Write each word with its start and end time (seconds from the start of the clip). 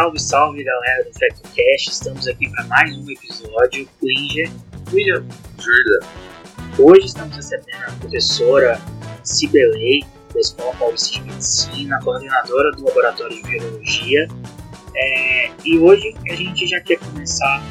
Salve, 0.00 0.18
salve 0.18 0.64
galera 0.64 1.04
do 1.04 1.12
FactoCast, 1.12 1.90
estamos 1.90 2.26
aqui 2.26 2.48
para 2.48 2.64
mais 2.64 2.96
um 2.96 3.10
episódio. 3.10 3.86
Winger, 4.02 4.50
William 4.90 5.26
Jordan. 5.58 6.06
Hoje 6.78 7.04
estamos 7.04 7.36
recebendo 7.36 7.84
a 7.86 7.92
professora 8.00 8.80
Cibelei, 9.22 10.00
da 10.32 10.40
Escola 10.40 10.74
Paulista 10.76 11.18
de 11.18 11.24
Medicina, 11.24 12.00
coordenadora 12.02 12.72
do 12.72 12.84
Laboratório 12.86 13.36
de 13.36 13.42
Biologia. 13.42 14.26
É, 14.96 15.50
e 15.66 15.78
hoje 15.78 16.14
a 16.30 16.34
gente 16.34 16.66
já 16.66 16.80
quer 16.80 16.98
começar 17.00 17.62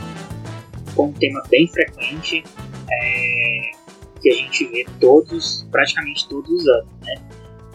com 0.95 1.07
um 1.07 1.13
tema 1.13 1.41
bem 1.49 1.67
frequente, 1.67 2.43
é, 2.91 3.71
que 4.21 4.29
a 4.29 4.35
gente 4.35 4.65
vê 4.65 4.85
todos, 5.01 5.67
praticamente 5.71 6.29
todos 6.29 6.51
os 6.51 6.67
anos, 6.67 6.91
né? 7.01 7.15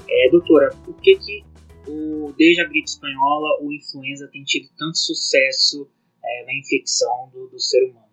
É, 0.08 0.30
doutora, 0.30 0.72
por 0.84 0.94
que 1.00 1.16
que 1.16 1.44
o, 1.86 2.32
desde 2.36 2.62
a 2.62 2.68
gripe 2.68 2.88
espanhola 2.88 3.60
o 3.62 3.72
influenza 3.72 4.28
tem 4.28 4.44
tido 4.44 4.68
tanto 4.76 4.98
sucesso 4.98 5.88
é, 6.22 6.44
na 6.44 6.54
infecção 6.54 7.30
do, 7.32 7.48
do, 7.48 7.60
ser 7.60 7.84
humano? 7.84 8.08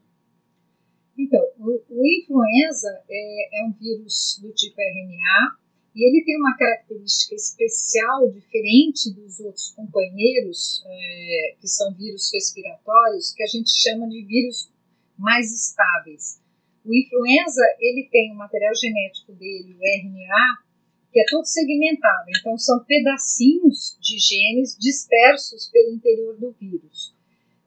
Então, 1.17 1.41
o, 1.59 1.81
o 1.89 2.07
influenza 2.07 3.03
é, 3.09 3.59
é, 3.59 3.65
um 3.65 3.71
vírus 3.73 4.39
do 4.41 4.51
tipo 4.53 4.75
RNA 4.79 5.57
e 5.93 6.07
ele 6.07 6.23
tem 6.23 6.37
uma 6.37 6.55
característica 6.55 7.35
especial, 7.35 8.31
diferente 8.31 9.13
dos 9.13 9.39
outros 9.41 9.71
companheiros, 9.71 10.81
é, 10.85 11.55
que 11.59 11.67
são 11.67 11.93
vírus 11.93 12.31
respiratórios, 12.33 13.33
que 13.33 13.43
a 13.43 13.47
gente 13.47 13.69
chama 13.69 14.07
de 14.07 14.23
vírus 14.23 14.71
mais 15.17 15.51
estáveis. 15.51 16.41
O 16.85 16.93
influenza 16.93 17.61
ele 17.79 18.07
tem 18.09 18.31
o 18.31 18.35
material 18.35 18.73
genético 18.73 19.33
dele, 19.33 19.75
o 19.75 19.83
RNA, 19.83 20.70
que 21.11 21.19
é 21.19 21.25
todo 21.29 21.45
segmentado. 21.45 22.29
Então, 22.39 22.57
são 22.57 22.83
pedacinhos 22.85 23.97
de 23.99 24.17
genes 24.17 24.77
dispersos 24.79 25.69
pelo 25.69 25.93
interior 25.93 26.37
do 26.37 26.51
vírus. 26.51 27.13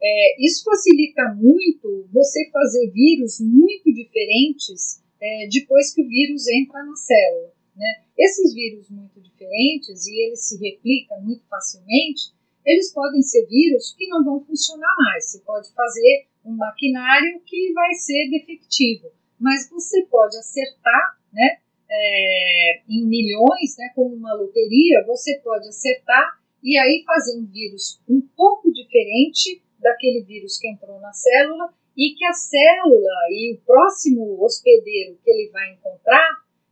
É, 0.03 0.47
isso 0.47 0.65
facilita 0.65 1.35
muito 1.35 2.07
você 2.13 2.49
fazer 2.51 2.91
vírus 2.91 3.41
muito 3.41 3.93
diferentes 3.93 5.03
é, 5.21 5.49
depois 5.49 5.95
que 5.95 6.03
o 6.03 6.09
vírus 6.09 6.47
entra 6.49 6.85
na 6.85 6.97
célula. 6.97 7.53
Né? 7.77 8.03
Esses 8.19 8.55
vírus 8.55 8.89
muito 8.91 9.21
diferentes, 9.21 10.07
e 10.07 10.27
eles 10.27 10.47
se 10.47 10.57
replicam 10.59 11.21
muito 11.23 11.43
facilmente, 11.49 12.33
eles 12.65 12.93
podem 12.93 13.23
ser 13.23 13.47
vírus 13.47 13.95
que 13.97 14.07
não 14.09 14.25
vão 14.25 14.45
funcionar 14.45 14.95
mais. 14.97 15.31
Você 15.31 15.39
pode 15.41 15.73
fazer 15.73 16.27
um 16.45 16.55
maquinário 16.57 17.41
que 17.45 17.73
vai 17.73 17.95
ser 17.95 18.31
defectivo, 18.31 19.11
mas 19.39 19.69
você 19.69 20.03
pode 20.07 20.37
acertar 20.37 21.19
né, 21.33 21.59
é, 21.95 22.81
em 22.89 23.07
milhões, 23.07 23.77
né, 23.79 23.91
como 23.95 24.15
uma 24.15 24.35
loteria, 24.35 25.05
você 25.07 25.39
pode 25.43 25.69
acertar 25.69 26.39
e 26.63 26.77
aí 26.79 27.05
fazer 27.07 27.39
um 27.39 27.47
vírus 27.47 28.01
um 28.09 28.21
pouco 28.37 28.73
diferente 28.73 29.63
daquele 29.79 30.25
vírus 30.25 30.59
que 30.59 30.69
entrou 30.69 30.99
na 31.01 31.13
célula 31.13 31.73
e 31.97 32.15
que 32.15 32.25
a 32.25 32.33
célula 32.33 33.29
e 33.31 33.55
o 33.55 33.61
próximo 33.65 34.43
hospedeiro 34.43 35.19
que 35.23 35.31
ele 35.31 35.51
vai 35.53 35.73
encontrar, 35.73 36.27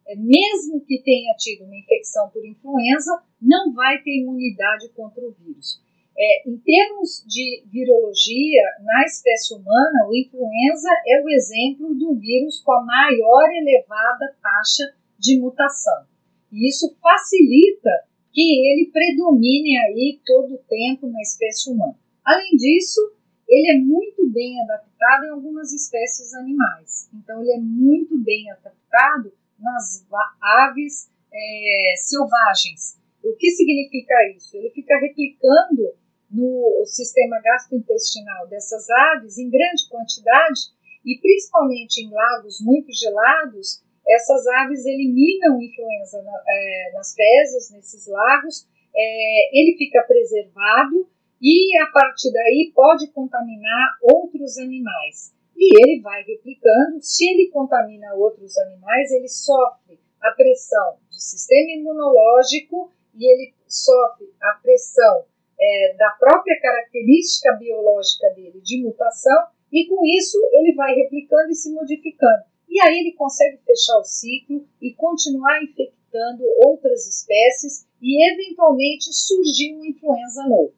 é, 0.09 0.17
mesmo 0.17 0.81
que 0.85 1.01
tenha 1.03 1.35
tido 1.37 1.65
uma 1.65 1.77
infecção 1.77 2.29
por 2.31 2.45
influenza, 2.45 3.23
não 3.41 3.73
vai 3.73 4.03
ter 4.03 4.19
imunidade 4.19 4.89
contra 4.97 5.23
o 5.23 5.33
vírus. 5.33 5.81
É, 6.19 6.49
em 6.49 6.59
termos 6.59 7.25
de 7.27 7.63
virologia, 7.71 8.63
na 8.81 9.05
espécie 9.05 9.55
humana, 9.55 10.09
o 10.09 10.15
influenza 10.15 10.89
é 11.07 11.23
o 11.23 11.29
exemplo 11.31 11.95
do 11.95 12.15
vírus 12.17 12.61
com 12.61 12.73
a 12.73 12.85
maior 12.85 13.49
elevada 13.51 14.37
taxa 14.43 14.95
de 15.23 15.39
mutação. 15.39 16.05
E 16.51 16.69
isso 16.69 16.95
facilita 17.01 17.91
que 18.33 18.43
ele 18.43 18.91
predomine 18.93 19.79
aí 19.79 20.21
todo 20.27 20.55
o 20.55 20.65
tempo 20.69 21.07
na 21.07 21.21
espécie 21.21 21.71
humana. 21.71 21.97
Além 22.25 22.57
disso, 22.57 23.01
ele 23.49 23.71
é 23.71 23.79
muito 23.79 24.29
bem 24.31 24.61
adaptado 24.63 25.27
em 25.27 25.31
algumas 25.31 25.73
espécies 25.73 26.35
animais. 26.35 27.09
Então, 27.15 27.41
ele 27.41 27.53
é 27.53 27.61
muito 27.61 28.19
bem 28.19 28.51
adaptado 28.51 29.33
nas 29.59 30.05
aves 30.41 31.11
é, 31.33 31.95
selvagens. 31.99 32.99
O 33.23 33.37
que 33.37 33.51
significa 33.51 34.15
isso? 34.37 34.57
Ele 34.57 34.71
fica 34.71 34.99
replicando 34.99 35.95
no 36.31 36.85
sistema 36.87 37.39
gastrointestinal 37.41 38.49
dessas 38.49 38.89
aves 38.91 39.39
em 39.39 39.51
grande 39.51 39.89
quantidade 39.89 40.61
e 41.05 41.19
principalmente 41.21 41.99
em 41.99 42.11
lagos 42.11 42.61
muito 42.61 42.91
gelados, 42.93 43.83
essas 44.07 44.47
aves 44.47 44.85
eliminam 44.85 45.61
influenza 45.61 46.23
na, 46.23 46.43
é, 46.49 46.93
nas 46.95 47.15
fezes, 47.15 47.71
nesses 47.71 48.07
lagos, 48.07 48.67
é, 48.95 49.59
ele 49.59 49.77
fica 49.77 50.03
preservado 50.03 51.09
e 51.41 51.77
a 51.79 51.87
partir 51.87 52.33
daí 52.33 52.73
pode 52.75 53.09
contaminar 53.09 53.99
outros 54.03 54.59
animais. 54.59 55.35
E 55.57 55.85
ele 55.85 56.01
vai 56.01 56.23
replicando, 56.23 57.01
se 57.01 57.29
ele 57.29 57.51
contamina 57.51 58.15
outros 58.15 58.57
animais, 58.59 59.11
ele 59.13 59.29
sofre 59.29 59.99
a 60.21 60.31
pressão 60.33 60.97
do 61.11 61.21
sistema 61.21 61.73
imunológico 61.73 62.93
e 63.15 63.25
ele 63.25 63.55
sofre 63.67 64.33
a 64.41 64.61
pressão 64.63 65.25
é, 65.61 65.95
da 65.97 66.11
própria 66.19 66.61
característica 66.61 67.53
biológica 67.55 68.31
dele 68.31 68.61
de 68.61 68.83
mutação, 68.83 69.47
e 69.73 69.87
com 69.87 70.05
isso 70.05 70.39
ele 70.53 70.75
vai 70.75 70.95
replicando 70.95 71.51
e 71.51 71.55
se 71.55 71.73
modificando. 71.73 72.45
E 72.73 72.81
aí 72.81 73.01
ele 73.01 73.13
consegue 73.13 73.59
fechar 73.67 73.99
o 73.99 74.05
ciclo 74.05 74.67
e 74.81 74.95
continuar 74.95 75.63
infectando 75.63 76.43
outras 76.65 77.07
espécies 77.07 77.87
e 78.01 78.33
eventualmente 78.33 79.13
surgir 79.13 79.75
uma 79.75 79.87
influenza 79.87 80.49
novo. 80.49 80.73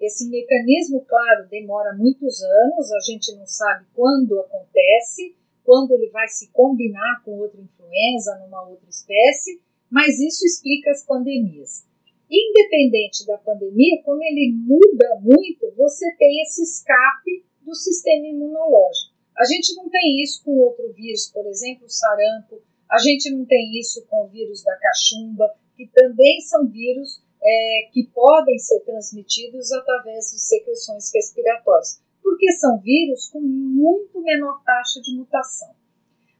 Esse 0.00 0.30
mecanismo, 0.30 1.04
claro, 1.04 1.48
demora 1.48 1.92
muitos 1.98 2.40
anos, 2.40 2.92
a 2.92 3.00
gente 3.00 3.34
não 3.34 3.44
sabe 3.46 3.84
quando 3.92 4.38
acontece, 4.38 5.34
quando 5.64 5.90
ele 5.90 6.08
vai 6.10 6.28
se 6.28 6.52
combinar 6.52 7.20
com 7.24 7.40
outra 7.40 7.60
influenza 7.60 8.38
numa 8.44 8.68
outra 8.68 8.88
espécie, 8.88 9.60
mas 9.90 10.20
isso 10.20 10.46
explica 10.46 10.92
as 10.92 11.04
pandemias. 11.04 11.84
Independente 12.30 13.26
da 13.26 13.38
pandemia, 13.38 14.00
como 14.04 14.22
ele 14.22 14.52
muda 14.54 15.18
muito, 15.20 15.74
você 15.76 16.14
tem 16.16 16.42
esse 16.42 16.62
escape 16.62 17.44
do 17.60 17.74
sistema 17.74 18.24
imunológico. 18.28 19.09
A 19.36 19.44
gente 19.44 19.74
não 19.76 19.88
tem 19.88 20.22
isso 20.22 20.42
com 20.44 20.58
outro 20.58 20.92
vírus, 20.92 21.30
por 21.32 21.46
exemplo, 21.46 21.86
o 21.86 21.90
sarampo, 21.90 22.60
a 22.90 22.98
gente 22.98 23.30
não 23.30 23.44
tem 23.46 23.78
isso 23.78 24.04
com 24.06 24.24
o 24.24 24.28
vírus 24.28 24.62
da 24.64 24.76
cachumba, 24.76 25.54
que 25.76 25.86
também 25.88 26.40
são 26.40 26.68
vírus 26.68 27.22
é, 27.42 27.88
que 27.92 28.04
podem 28.12 28.58
ser 28.58 28.80
transmitidos 28.80 29.72
através 29.72 30.30
de 30.30 30.40
secreções 30.40 31.10
respiratórias, 31.14 32.02
porque 32.22 32.52
são 32.52 32.78
vírus 32.80 33.28
com 33.28 33.40
muito 33.40 34.20
menor 34.20 34.62
taxa 34.64 35.00
de 35.00 35.16
mutação. 35.16 35.74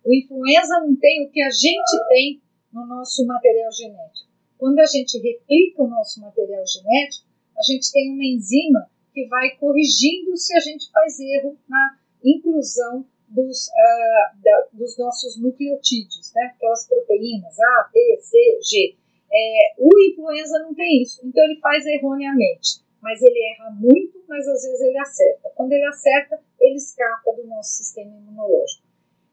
O 0.05 0.12
influenza 0.12 0.81
não 0.81 0.97
tem 0.97 1.25
o 1.25 1.31
que 1.31 1.43
a 1.43 1.51
gente 1.51 2.09
tem 2.09 2.43
no 2.72 2.87
nosso 2.87 3.25
material 3.27 3.71
genético. 3.72 4.31
Quando 4.59 4.78
a 4.78 4.87
gente 4.87 5.19
replica 5.19 5.83
o 5.83 5.89
nosso 5.89 6.21
material 6.21 6.65
genético, 6.67 7.27
a 7.57 7.62
gente 7.62 7.91
tem 7.93 8.12
uma 8.12 8.25
enzima 8.25 8.91
que 9.12 9.27
vai 9.27 9.57
corrigindo 9.57 10.37
se 10.37 10.55
a 10.57 10.61
gente 10.61 10.91
faz 10.91 11.19
erro 11.19 11.59
na 11.69 11.99
inclusão 12.25 13.07
dos, 13.29 13.69
uh, 13.69 14.43
da, 14.43 14.67
dos 14.73 14.99
nossos 14.99 15.41
nucleotídeos, 15.41 16.33
né? 16.35 16.53
aquelas 16.55 16.87
proteínas 16.87 17.59
A, 17.59 17.91
T, 17.93 18.19
C, 18.21 18.59
G. 18.63 18.97
É, 19.33 19.75
o 19.79 19.89
influenza 20.11 20.59
não 20.59 20.75
tem 20.75 21.03
isso, 21.03 21.21
então 21.25 21.45
ele 21.45 21.61
faz 21.61 21.87
erroneamente, 21.87 22.83
mas 23.01 23.23
ele 23.23 23.39
erra 23.55 23.71
muito, 23.71 24.25
mas 24.29 24.47
às 24.49 24.63
vezes 24.63 24.81
ele 24.81 24.99
acerta. 24.99 25.53
Quando 25.55 25.73
ele 25.73 25.85
acerta, 25.85 26.41
ele 26.61 26.77
escapa 26.77 27.33
do 27.33 27.47
nosso 27.47 27.77
sistema 27.77 28.11
imunológico. 28.11 28.91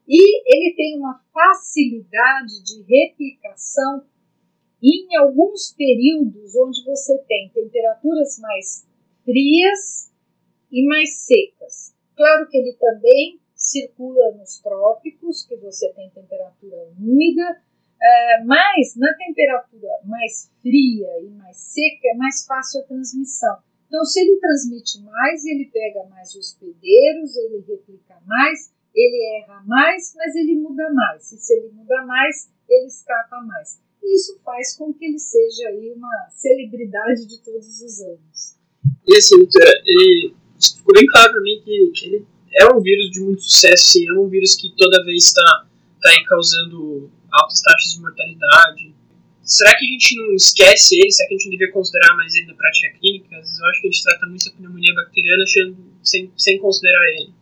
E 0.07 0.55
ele 0.55 0.75
tem 0.75 0.97
uma 0.97 1.19
facilidade 1.33 2.63
de 2.63 2.81
replicação 2.83 4.05
em 4.81 5.17
alguns 5.17 5.73
períodos 5.73 6.55
onde 6.55 6.85
você 6.85 7.17
tem 7.27 7.49
temperaturas 7.49 8.37
mais 8.39 8.87
frias 9.25 10.13
e 10.71 10.85
mais 10.87 11.25
secas. 11.25 11.96
Claro 12.17 12.49
que 12.49 12.57
ele 12.57 12.73
também 12.73 13.39
circula 13.55 14.31
nos 14.31 14.59
trópicos, 14.59 15.45
que 15.45 15.55
você 15.57 15.93
tem 15.93 16.09
temperatura 16.09 16.77
úmida, 16.99 17.43
uh, 17.51 18.45
mas 18.45 18.95
na 18.95 19.13
temperatura 19.13 19.89
mais 20.03 20.51
fria 20.61 21.21
e 21.21 21.29
mais 21.29 21.57
seca 21.57 22.07
é 22.11 22.17
mais 22.17 22.43
fácil 22.45 22.81
a 22.81 22.83
transmissão. 22.85 23.57
Então, 23.87 24.03
se 24.03 24.19
ele 24.19 24.39
transmite 24.39 24.99
mais, 25.01 25.45
ele 25.45 25.69
pega 25.71 26.03
mais 26.09 26.35
hospedeiros, 26.35 27.37
ele 27.37 27.63
replica 27.67 28.19
mais, 28.25 28.73
ele 28.93 29.43
erra 29.43 29.63
mais, 29.65 30.13
mas 30.15 30.35
ele 30.35 30.55
muda 30.55 30.91
mais. 30.91 31.31
E 31.31 31.37
se 31.37 31.53
ele 31.53 31.69
muda 31.71 32.03
mais, 32.05 32.49
ele 32.67 32.87
escapa 32.87 33.41
mais. 33.41 33.79
E 34.03 34.15
isso 34.15 34.39
faz 34.43 34.75
com 34.75 34.91
que 34.91 35.05
ele 35.05 35.19
seja 35.19 35.69
aí 35.69 35.93
uma 35.95 36.29
celebridade 36.31 37.27
de 37.27 37.41
todos 37.43 37.81
os 37.81 38.01
anos. 38.01 38.57
E 39.07 39.17
assim, 39.17 39.37
doutora, 39.37 39.71
ele 39.85 40.35
ficou 40.59 40.93
bem 40.93 41.05
claro 41.07 41.31
para 41.31 41.41
mim 41.41 41.61
que, 41.63 41.91
que 41.95 42.05
ele 42.07 42.25
é 42.59 42.65
um 42.73 42.81
vírus 42.81 43.11
de 43.11 43.21
muito 43.21 43.41
sucesso, 43.43 43.91
sim, 43.91 44.07
é 44.07 44.13
um 44.13 44.27
vírus 44.27 44.55
que 44.55 44.73
toda 44.75 45.03
vez 45.05 45.25
está 45.25 45.67
tá 46.01 46.09
aí 46.09 46.23
causando 46.25 47.11
altas 47.31 47.61
taxas 47.61 47.93
de 47.93 48.01
mortalidade. 48.01 48.95
será 49.43 49.77
que 49.77 49.85
a 49.85 49.87
gente 49.87 50.15
não 50.17 50.33
esquece 50.33 50.95
ele? 50.95 51.11
Será 51.11 51.27
que 51.27 51.35
a 51.35 51.37
gente 51.37 51.45
não 51.45 51.51
devia 51.51 51.71
considerar 51.71 52.15
mais 52.15 52.35
ele 52.35 52.47
na 52.47 52.55
prática 52.55 52.97
clínica? 52.99 53.35
Às 53.37 53.45
vezes 53.45 53.59
eu 53.59 53.65
acho 53.67 53.81
que 53.81 53.87
a 53.87 53.91
gente 53.91 54.03
trata 54.03 54.25
muito 54.27 54.49
a 54.49 54.51
pneumonia 54.53 54.95
bacteriana 54.95 55.43
achando, 55.43 55.77
sem, 56.03 56.31
sem 56.35 56.59
considerar 56.59 57.05
ele. 57.09 57.33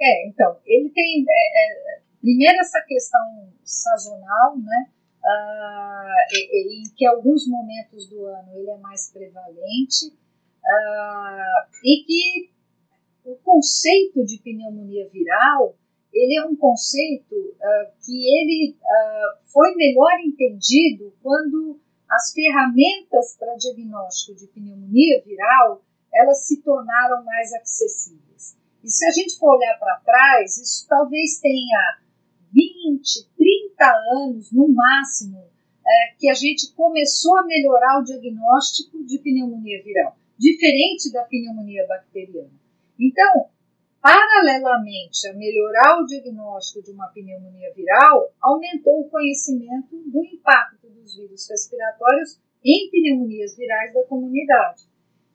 É, 0.00 0.28
então, 0.28 0.58
ele 0.66 0.90
tem. 0.90 1.24
É, 1.28 1.96
é, 1.96 2.00
primeiro, 2.20 2.58
essa 2.60 2.80
questão 2.82 3.52
sazonal, 3.64 4.58
né? 4.58 4.86
Uh, 5.24 6.72
em 6.72 6.82
que 6.96 7.06
alguns 7.06 7.46
momentos 7.46 8.08
do 8.08 8.26
ano 8.26 8.56
ele 8.56 8.70
é 8.70 8.76
mais 8.78 9.08
prevalente, 9.12 10.12
uh, 10.64 11.68
e 11.84 12.04
que 12.04 12.52
o 13.24 13.36
conceito 13.36 14.24
de 14.24 14.38
pneumonia 14.38 15.08
viral 15.08 15.76
ele 16.12 16.38
é 16.38 16.44
um 16.44 16.54
conceito 16.54 17.34
uh, 17.34 18.04
que 18.04 18.26
ele 18.26 18.76
foi 19.46 19.74
melhor 19.74 20.12
entendido 20.20 21.12
quando 21.22 21.80
as 22.10 22.32
ferramentas 22.32 23.36
para 23.38 23.56
diagnóstico 23.56 24.38
de 24.38 24.46
pneumonia 24.48 25.22
viral 25.24 25.82
elas 26.12 26.46
se 26.46 26.60
tornaram 26.62 27.24
mais 27.24 27.52
acessíveis. 27.54 28.56
E 28.84 28.90
se 28.90 29.06
a 29.06 29.10
gente 29.10 29.38
for 29.38 29.56
olhar 29.56 29.78
para 29.78 30.00
trás, 30.04 30.58
isso 30.58 30.86
talvez 30.88 31.40
tenha 31.40 31.98
20, 32.52 33.28
30 33.36 33.94
anos 34.12 34.52
no 34.52 34.68
máximo 34.68 35.38
é, 35.86 36.14
que 36.18 36.28
a 36.28 36.34
gente 36.34 36.72
começou 36.74 37.38
a 37.38 37.46
melhorar 37.46 38.00
o 38.00 38.04
diagnóstico 38.04 39.02
de 39.04 39.18
pneumonia 39.18 39.82
viral, 39.82 40.16
diferente 40.42 41.12
da 41.12 41.22
pneumonia 41.22 41.86
bacteriana. 41.86 42.50
Então, 42.98 43.46
paralelamente 44.00 45.28
a 45.28 45.34
melhorar 45.34 46.00
o 46.00 46.04
diagnóstico 46.04 46.82
de 46.82 46.90
uma 46.90 47.06
pneumonia 47.08 47.72
viral, 47.72 48.34
aumentou 48.40 49.02
o 49.02 49.08
conhecimento 49.08 49.96
do 50.10 50.24
impacto 50.24 50.90
dos 50.90 51.14
vírus 51.14 51.48
respiratórios 51.48 52.40
em 52.64 52.90
pneumonias 52.90 53.56
virais 53.56 53.94
da 53.94 54.02
comunidade. 54.02 54.82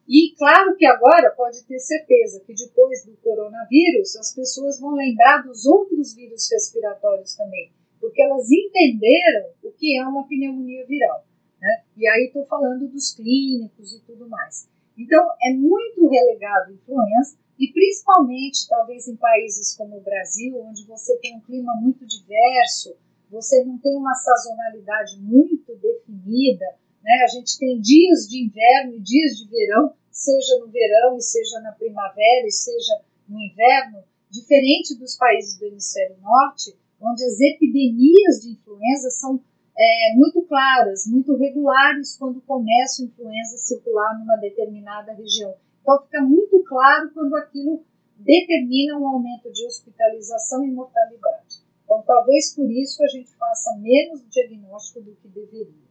E 0.09 0.35
claro 0.37 0.75
que 0.75 0.85
agora 0.85 1.31
pode 1.31 1.63
ter 1.63 1.79
certeza 1.79 2.43
que 2.45 2.53
depois 2.53 3.05
do 3.05 3.15
coronavírus 3.17 4.13
as 4.17 4.35
pessoas 4.35 4.77
vão 4.79 4.93
lembrar 4.93 5.41
dos 5.43 5.65
outros 5.65 6.13
vírus 6.13 6.49
respiratórios 6.51 7.33
também, 7.33 7.71
porque 8.01 8.21
elas 8.21 8.51
entenderam 8.51 9.51
o 9.63 9.71
que 9.71 9.97
é 9.97 10.03
uma 10.05 10.27
pneumonia 10.27 10.85
viral. 10.85 11.25
Né? 11.61 11.83
E 11.95 12.07
aí 12.07 12.25
estou 12.25 12.45
falando 12.45 12.89
dos 12.89 13.13
clínicos 13.13 13.93
e 13.93 14.01
tudo 14.01 14.27
mais. 14.27 14.67
Então 14.97 15.23
é 15.43 15.53
muito 15.53 16.09
relegado 16.09 16.71
a 16.71 16.73
influenza 16.73 17.37
e 17.59 17.71
principalmente 17.71 18.67
talvez 18.67 19.07
em 19.07 19.15
países 19.15 19.75
como 19.75 19.97
o 19.97 20.01
Brasil, 20.01 20.59
onde 20.61 20.85
você 20.85 21.17
tem 21.17 21.37
um 21.37 21.41
clima 21.41 21.73
muito 21.75 22.05
diverso, 22.05 22.95
você 23.29 23.63
não 23.63 23.77
tem 23.77 23.95
uma 23.97 24.13
sazonalidade 24.13 25.19
muito 25.19 25.75
definida, 25.75 26.65
né? 27.03 27.23
A 27.23 27.27
gente 27.27 27.57
tem 27.59 27.79
dias 27.79 28.27
de 28.27 28.43
inverno 28.43 28.95
e 28.95 29.01
dias 29.01 29.37
de 29.37 29.47
verão, 29.49 29.93
seja 30.11 30.59
no 30.59 30.67
verão 30.67 31.17
e 31.17 31.21
seja 31.21 31.59
na 31.59 31.71
primavera 31.73 32.47
e 32.47 32.51
seja 32.51 33.01
no 33.27 33.39
inverno, 33.39 34.03
diferente 34.29 34.97
dos 34.97 35.15
países 35.15 35.57
do 35.57 35.65
hemisfério 35.65 36.17
norte, 36.21 36.75
onde 37.01 37.23
as 37.23 37.39
epidemias 37.39 38.41
de 38.41 38.51
influenza 38.51 39.09
são 39.11 39.41
é, 39.77 40.15
muito 40.15 40.41
claras, 40.43 41.05
muito 41.05 41.35
regulares 41.35 42.17
quando 42.17 42.41
começa 42.41 43.01
a 43.01 43.05
influenza 43.05 43.55
a 43.55 43.59
circular 43.59 44.17
numa 44.17 44.35
determinada 44.37 45.13
região. 45.13 45.55
Então 45.81 46.03
fica 46.03 46.21
muito 46.21 46.63
claro 46.63 47.11
quando 47.13 47.35
aquilo 47.35 47.85
determina 48.17 48.97
um 48.97 49.07
aumento 49.07 49.51
de 49.51 49.65
hospitalização 49.65 50.65
e 50.65 50.71
mortalidade. 50.71 51.61
Então 51.85 52.01
talvez 52.01 52.55
por 52.55 52.69
isso 52.71 53.03
a 53.03 53.07
gente 53.07 53.29
faça 53.35 53.77
menos 53.77 54.27
diagnóstico 54.29 55.01
do 55.01 55.15
que 55.15 55.27
deveria. 55.27 55.87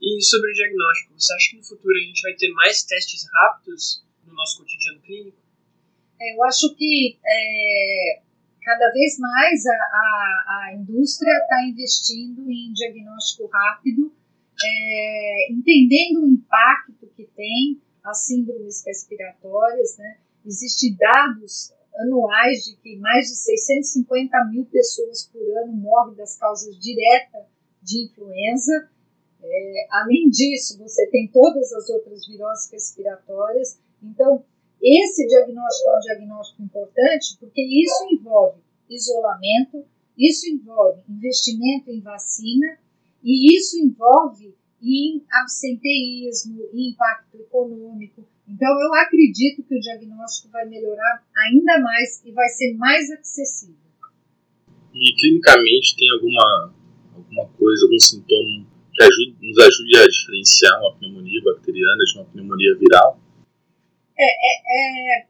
E 0.00 0.22
sobre 0.22 0.50
o 0.50 0.54
diagnóstico, 0.54 1.14
você 1.18 1.32
acha 1.32 1.50
que 1.50 1.56
no 1.56 1.64
futuro 1.64 1.96
a 1.96 2.06
gente 2.06 2.20
vai 2.20 2.34
ter 2.34 2.52
mais 2.52 2.82
testes 2.82 3.26
rápidos 3.32 4.04
no 4.26 4.34
nosso 4.34 4.58
cotidiano 4.58 5.00
clínico? 5.00 5.38
É, 6.20 6.36
eu 6.36 6.44
acho 6.44 6.74
que 6.74 7.18
é, 7.24 8.20
cada 8.64 8.90
vez 8.92 9.18
mais 9.18 9.66
a, 9.66 9.72
a, 9.72 10.68
a 10.68 10.74
indústria 10.74 11.30
está 11.42 11.62
investindo 11.64 12.50
em 12.50 12.72
diagnóstico 12.72 13.46
rápido, 13.46 14.12
é, 14.64 15.52
entendendo 15.52 16.22
o 16.22 16.28
impacto 16.28 17.06
que 17.14 17.24
tem 17.36 17.80
as 18.02 18.24
síndromes 18.24 18.82
respiratórias. 18.86 19.98
Né? 19.98 20.16
Existem 20.46 20.96
dados 20.96 21.74
anuais 21.96 22.64
de 22.64 22.76
que 22.76 22.96
mais 22.96 23.28
de 23.28 23.36
650 23.36 24.44
mil 24.46 24.64
pessoas 24.64 25.28
por 25.32 25.42
ano 25.58 25.72
morrem 25.74 26.16
das 26.16 26.36
causas 26.38 26.78
diretas 26.78 27.44
de 27.82 28.06
influenza. 28.06 28.88
É, 29.42 29.86
além 29.90 30.30
disso, 30.30 30.78
você 30.78 31.06
tem 31.08 31.28
todas 31.28 31.70
as 31.72 31.88
outras 31.90 32.26
viroses 32.26 32.70
respiratórias. 32.72 33.78
Então, 34.02 34.44
esse 34.84 35.26
diagnóstico 35.26 35.88
é 35.88 35.96
um 35.96 36.00
diagnóstico 36.00 36.62
importante 36.62 37.36
porque 37.40 37.62
isso 37.62 38.04
envolve 38.12 38.60
isolamento, 38.88 39.84
isso 40.16 40.48
envolve 40.48 41.00
investimento 41.08 41.90
em 41.90 42.00
vacina 42.00 42.78
e 43.22 43.56
isso 43.56 43.78
envolve 43.78 44.54
em 44.82 45.24
absenteísmo, 45.32 46.62
em 46.74 46.90
impacto 46.90 47.36
econômico. 47.40 48.26
Então, 48.46 48.68
eu 48.68 48.94
acredito 49.00 49.62
que 49.62 49.74
o 49.74 49.80
diagnóstico 49.80 50.50
vai 50.50 50.68
melhorar 50.68 51.24
ainda 51.34 51.80
mais 51.80 52.22
e 52.24 52.30
vai 52.32 52.48
ser 52.48 52.74
mais 52.74 53.10
acessível. 53.12 53.76
E 54.92 55.16
clinicamente 55.18 55.96
tem 55.96 56.10
alguma, 56.10 56.74
alguma 57.16 57.48
coisa, 57.58 57.86
algum 57.86 57.98
sintoma 57.98 58.66
que 58.92 59.02
ajude, 59.02 59.36
nos 59.40 59.58
ajude 59.58 59.96
a 59.96 60.06
diferenciar 60.06 60.80
uma 60.80 60.94
pneumonia 60.96 61.40
bacteriana 61.42 62.04
de 62.04 62.18
uma 62.18 62.26
pneumonia 62.26 62.76
viral? 62.78 63.23
É, 64.16 64.24
é, 64.24 65.20
é, 65.20 65.26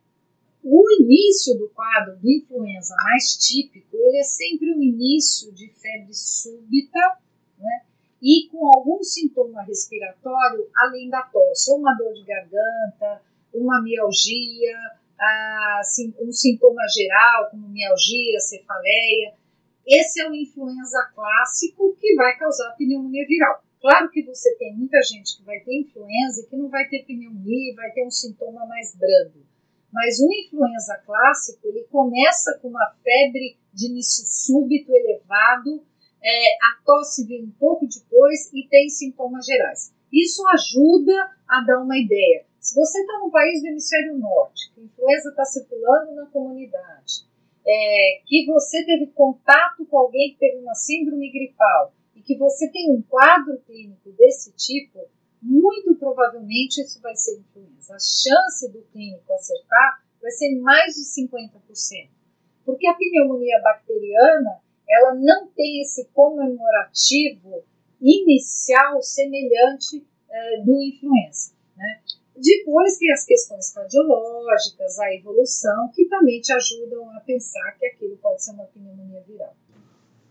o 0.62 0.84
início 1.00 1.58
do 1.58 1.68
quadro 1.70 2.16
de 2.18 2.38
influenza 2.38 2.94
mais 2.96 3.36
típico, 3.36 3.96
ele 3.96 4.18
é 4.18 4.22
sempre 4.22 4.74
um 4.74 4.82
início 4.82 5.52
de 5.52 5.68
febre 5.68 6.14
súbita, 6.14 7.18
né? 7.58 7.82
E 8.22 8.48
com 8.50 8.66
algum 8.72 9.02
sintoma 9.02 9.62
respiratório 9.62 10.66
além 10.76 11.10
da 11.10 11.22
tosse, 11.22 11.70
ou 11.70 11.78
uma 11.78 11.94
dor 11.94 12.14
de 12.14 12.24
garganta, 12.24 13.22
uma 13.52 13.82
mialgia, 13.82 14.76
assim, 15.80 16.14
um 16.18 16.32
sintoma 16.32 16.82
geral, 16.88 17.50
como 17.50 17.68
mialgia, 17.68 18.40
cefaleia, 18.40 19.34
esse 19.86 20.20
é 20.20 20.28
o 20.28 20.34
influenza 20.34 21.10
clássico 21.14 21.94
que 22.00 22.14
vai 22.14 22.36
causar 22.38 22.74
pneumonia 22.76 23.26
viral. 23.26 23.63
Claro 23.84 24.08
que 24.08 24.22
você 24.22 24.56
tem 24.56 24.74
muita 24.74 24.98
gente 25.02 25.36
que 25.36 25.42
vai 25.42 25.60
ter 25.60 25.82
influenza 25.82 26.40
e 26.40 26.46
que 26.46 26.56
não 26.56 26.70
vai 26.70 26.88
ter 26.88 27.04
pneumonia 27.04 27.70
e 27.70 27.74
vai 27.74 27.90
ter 27.90 28.06
um 28.06 28.10
sintoma 28.10 28.64
mais 28.64 28.96
brando. 28.96 29.44
Mas 29.92 30.18
o 30.20 30.32
influenza 30.32 30.96
clássico, 31.04 31.68
ele 31.68 31.84
começa 31.90 32.58
com 32.62 32.68
uma 32.68 32.96
febre 33.04 33.58
de 33.74 33.90
início 33.90 34.24
súbito 34.24 34.90
elevado, 34.90 35.84
é, 36.22 36.54
a 36.64 36.82
tosse 36.82 37.26
vem 37.26 37.44
um 37.44 37.50
pouco 37.50 37.86
depois 37.86 38.50
e 38.54 38.66
tem 38.70 38.88
sintomas 38.88 39.44
gerais. 39.44 39.92
Isso 40.10 40.42
ajuda 40.48 41.36
a 41.46 41.60
dar 41.60 41.82
uma 41.82 41.98
ideia. 41.98 42.46
Se 42.58 42.74
você 42.74 43.00
está 43.00 43.18
num 43.18 43.30
país 43.30 43.60
do 43.60 43.68
hemisfério 43.68 44.16
norte, 44.16 44.72
que 44.74 44.80
a 44.80 44.84
influenza 44.84 45.28
está 45.28 45.44
circulando 45.44 46.14
na 46.14 46.24
comunidade, 46.28 47.26
é, 47.66 48.22
que 48.24 48.46
você 48.46 48.82
teve 48.86 49.08
contato 49.08 49.84
com 49.84 49.98
alguém 49.98 50.32
que 50.32 50.38
teve 50.38 50.62
uma 50.62 50.74
síndrome 50.74 51.30
gripal 51.30 51.92
que 52.24 52.36
você 52.36 52.70
tem 52.70 52.92
um 52.92 53.02
quadro 53.02 53.58
clínico 53.66 54.10
desse 54.12 54.52
tipo, 54.52 55.06
muito 55.42 55.94
provavelmente 55.96 56.80
isso 56.80 57.00
vai 57.02 57.14
ser 57.14 57.38
influenza. 57.38 57.94
A 57.94 57.98
chance 57.98 58.70
do 58.72 58.82
clínico 58.92 59.32
acertar 59.32 60.02
vai 60.20 60.30
ser 60.30 60.58
mais 60.60 60.94
de 60.94 61.02
50%. 61.02 62.08
Porque 62.64 62.86
a 62.86 62.94
pneumonia 62.94 63.60
bacteriana, 63.62 64.60
ela 64.88 65.14
não 65.14 65.48
tem 65.48 65.82
esse 65.82 66.06
comemorativo 66.14 67.62
inicial 68.00 69.02
semelhante 69.02 70.04
é, 70.30 70.62
do 70.62 70.82
influenza. 70.82 71.52
Né? 71.76 72.00
Depois 72.36 72.98
tem 72.98 73.12
as 73.12 73.24
questões 73.24 73.70
cardiológicas, 73.72 74.98
a 74.98 75.14
evolução, 75.14 75.90
que 75.94 76.06
também 76.06 76.40
te 76.40 76.52
ajudam 76.52 77.08
a 77.10 77.20
pensar 77.20 77.76
que 77.78 77.86
aquilo 77.86 78.16
pode 78.16 78.42
ser 78.42 78.52
uma 78.52 78.64
pneumonia 78.64 79.22
viral. 79.22 79.54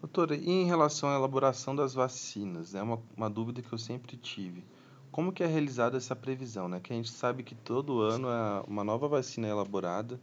Doutora, 0.03 0.35
e 0.35 0.49
em 0.49 0.65
relação 0.65 1.07
à 1.07 1.15
elaboração 1.15 1.73
das 1.73 1.93
vacinas, 1.93 2.75
é 2.75 2.77
né, 2.79 2.83
uma, 2.83 3.01
uma 3.15 3.29
dúvida 3.29 3.61
que 3.61 3.71
eu 3.71 3.77
sempre 3.77 4.17
tive. 4.17 4.61
Como 5.09 5.31
que 5.31 5.41
é 5.41 5.47
realizada 5.47 5.95
essa 5.95 6.13
previsão? 6.13 6.67
Né? 6.67 6.81
Que 6.81 6.91
a 6.91 6.95
gente 6.97 7.09
sabe 7.09 7.41
que 7.41 7.55
todo 7.55 8.01
ano 8.01 8.27
é 8.27 8.65
uma 8.67 8.83
nova 8.83 9.07
vacina 9.07 9.47
é 9.47 9.51
elaborada 9.51 10.19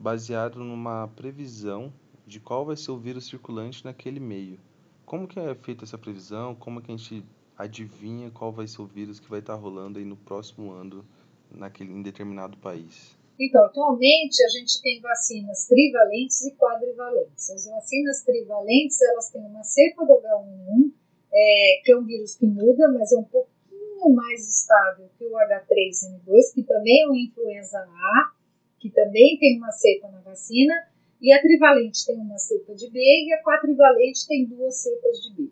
baseado 0.00 0.58
numa 0.58 1.06
previsão 1.14 1.92
de 2.26 2.40
qual 2.40 2.66
vai 2.66 2.76
ser 2.76 2.90
o 2.90 2.98
vírus 2.98 3.26
circulante 3.26 3.84
naquele 3.84 4.18
meio. 4.18 4.58
Como 5.06 5.28
que 5.28 5.38
é 5.38 5.54
feita 5.54 5.84
essa 5.84 5.96
previsão? 5.96 6.56
Como 6.56 6.82
que 6.82 6.90
a 6.90 6.96
gente 6.96 7.24
adivinha 7.56 8.32
qual 8.32 8.50
vai 8.52 8.66
ser 8.66 8.82
o 8.82 8.86
vírus 8.86 9.20
que 9.20 9.30
vai 9.30 9.38
estar 9.38 9.54
rolando 9.54 10.00
aí 10.00 10.04
no 10.04 10.16
próximo 10.16 10.72
ano 10.72 11.04
naquele 11.52 11.92
em 11.92 12.02
determinado 12.02 12.56
país? 12.56 13.16
Então, 13.40 13.64
atualmente 13.64 14.42
a 14.42 14.48
gente 14.48 14.82
tem 14.82 15.00
vacinas 15.00 15.66
trivalentes 15.66 16.40
e 16.42 16.54
quadrivalentes. 16.56 17.50
As 17.50 17.66
vacinas 17.66 18.22
trivalentes, 18.22 19.00
elas 19.00 19.30
têm 19.30 19.42
uma 19.42 19.62
cepa 19.62 20.04
do 20.04 20.14
H1N1 20.14 20.92
é, 21.32 21.80
que 21.84 21.92
é 21.92 21.96
um 21.96 22.04
vírus 22.04 22.34
que 22.34 22.46
muda, 22.46 22.88
mas 22.88 23.12
é 23.12 23.16
um 23.16 23.24
pouquinho 23.24 24.14
mais 24.14 24.46
estável 24.48 25.08
que 25.16 25.24
o 25.24 25.32
H3N2, 25.32 26.54
que 26.54 26.62
também 26.64 27.02
é 27.02 27.06
uma 27.06 27.18
influenza 27.18 27.78
A, 27.78 28.32
que 28.78 28.90
também 28.90 29.38
tem 29.38 29.58
uma 29.58 29.70
cepa 29.70 30.08
na 30.08 30.20
vacina, 30.20 30.74
e 31.20 31.32
a 31.32 31.40
trivalente 31.40 32.06
tem 32.06 32.16
uma 32.16 32.38
cepa 32.38 32.74
de 32.74 32.90
B 32.90 33.00
e 33.00 33.32
a 33.32 33.42
quadrivalente 33.42 34.26
tem 34.26 34.46
duas 34.46 34.82
cepas 34.82 35.18
de 35.22 35.34
B. 35.34 35.50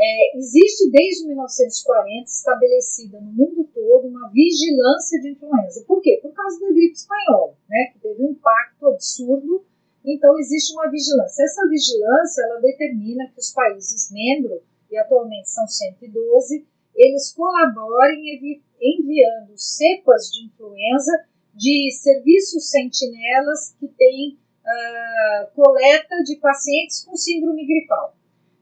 É, 0.00 0.38
existe 0.38 0.88
desde 0.90 1.26
1940 1.26 2.30
estabelecida 2.30 3.20
no 3.20 3.32
mundo 3.32 3.68
todo 3.74 4.06
uma 4.06 4.30
vigilância 4.30 5.20
de 5.20 5.30
influenza. 5.30 5.84
Por 5.88 6.00
quê? 6.00 6.20
Por 6.22 6.32
causa 6.32 6.60
da 6.60 6.68
gripe 6.68 6.92
espanhola, 6.92 7.56
né, 7.68 7.90
que 7.92 7.98
teve 7.98 8.22
um 8.22 8.30
impacto 8.30 8.86
absurdo. 8.86 9.64
Então 10.04 10.38
existe 10.38 10.72
uma 10.74 10.88
vigilância. 10.88 11.42
Essa 11.42 11.68
vigilância 11.68 12.42
ela 12.42 12.60
determina 12.60 13.28
que 13.34 13.40
os 13.40 13.52
países 13.52 14.12
membros, 14.12 14.62
e 14.88 14.96
atualmente 14.96 15.50
são 15.50 15.66
112, 15.66 16.64
eles 16.94 17.32
colaborem 17.32 18.62
enviando 18.80 19.52
cepas 19.56 20.30
de 20.30 20.46
influenza 20.46 21.12
de 21.54 21.90
serviços 21.92 22.70
sentinelas 22.70 23.74
que 23.80 23.88
têm 23.88 24.38
uh, 24.64 25.54
coleta 25.54 26.22
de 26.24 26.36
pacientes 26.36 27.04
com 27.04 27.16
síndrome 27.16 27.66
gripal. 27.66 28.14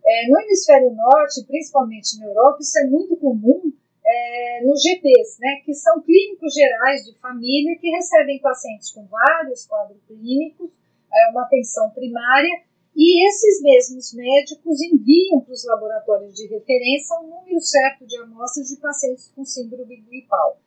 É, 0.06 0.28
no 0.28 0.38
hemisfério 0.40 0.94
norte, 0.94 1.44
principalmente 1.46 2.16
na 2.20 2.26
Europa, 2.26 2.58
isso 2.60 2.78
é 2.78 2.86
muito 2.86 3.16
comum 3.16 3.72
é, 4.06 4.64
nos 4.64 4.80
GPs, 4.80 5.38
né, 5.40 5.62
que 5.64 5.74
são 5.74 6.00
clínicos 6.00 6.54
gerais 6.54 7.04
de 7.04 7.18
família 7.18 7.76
que 7.76 7.90
recebem 7.90 8.40
pacientes 8.40 8.92
com 8.92 9.04
vários 9.06 9.66
quadros 9.66 10.00
clínicos, 10.06 10.70
é, 11.12 11.30
uma 11.32 11.42
atenção 11.42 11.90
primária, 11.90 12.62
e 12.94 13.28
esses 13.28 13.62
mesmos 13.62 14.14
médicos 14.14 14.80
enviam 14.80 15.40
para 15.40 15.52
os 15.52 15.64
laboratórios 15.64 16.34
de 16.34 16.46
referência 16.46 17.18
um 17.20 17.28
número 17.28 17.60
certo 17.60 18.06
de 18.06 18.16
amostras 18.16 18.68
de 18.68 18.76
pacientes 18.76 19.30
com 19.34 19.44
síndrome 19.44 20.00
gripal. 20.02 20.58